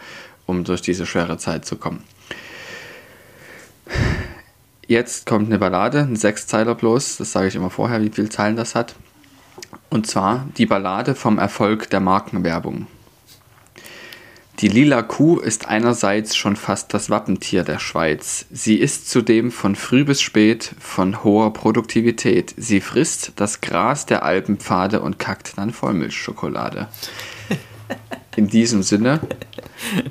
um 0.47 0.63
durch 0.63 0.81
diese 0.81 1.05
schwere 1.05 1.37
Zeit 1.37 1.63
zu 1.63 1.75
kommen. 1.75 2.03
Jetzt 4.87 5.27
kommt 5.27 5.45
eine 5.45 5.59
Ballade, 5.59 5.99
ein 5.99 6.15
Sechszeiler 6.15 6.73
bloß, 6.73 7.17
das 7.17 7.31
sage 7.31 7.49
ich 7.49 7.55
immer 7.55 7.69
vorher, 7.69 8.01
wie 8.01 8.09
viele 8.09 8.29
Zeilen 8.29 8.55
das 8.55 8.73
hat. 8.73 8.95
Und 9.91 10.07
zwar 10.07 10.47
die 10.57 10.65
Ballade 10.65 11.13
vom 11.13 11.37
Erfolg 11.37 11.87
der 11.91 11.99
Markenwerbung. 11.99 12.87
Die 14.59 14.69
lila 14.69 15.01
Kuh 15.01 15.39
ist 15.39 15.67
einerseits 15.67 16.35
schon 16.35 16.55
fast 16.55 16.93
das 16.93 17.09
Wappentier 17.09 17.65
der 17.65 17.77
Schweiz. 17.77 18.45
Sie 18.51 18.75
ist 18.75 19.09
zudem 19.09 19.51
von 19.51 19.75
früh 19.75 20.05
bis 20.05 20.21
spät 20.21 20.71
von 20.79 21.25
hoher 21.25 21.51
Produktivität. 21.51 22.53
Sie 22.55 22.79
frisst 22.79 23.33
das 23.35 23.59
Gras 23.59 24.05
der 24.05 24.23
Alpenpfade 24.23 25.01
und 25.01 25.19
kackt 25.19 25.57
dann 25.57 25.73
Vollmilchschokolade. 25.73 26.87
In 28.37 28.47
diesem 28.47 28.81
Sinne. 28.81 29.19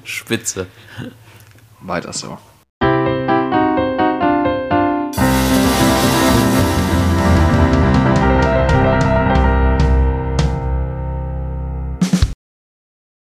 Spitze. 0.05 0.67
Weiter 1.81 2.13
so. 2.13 2.39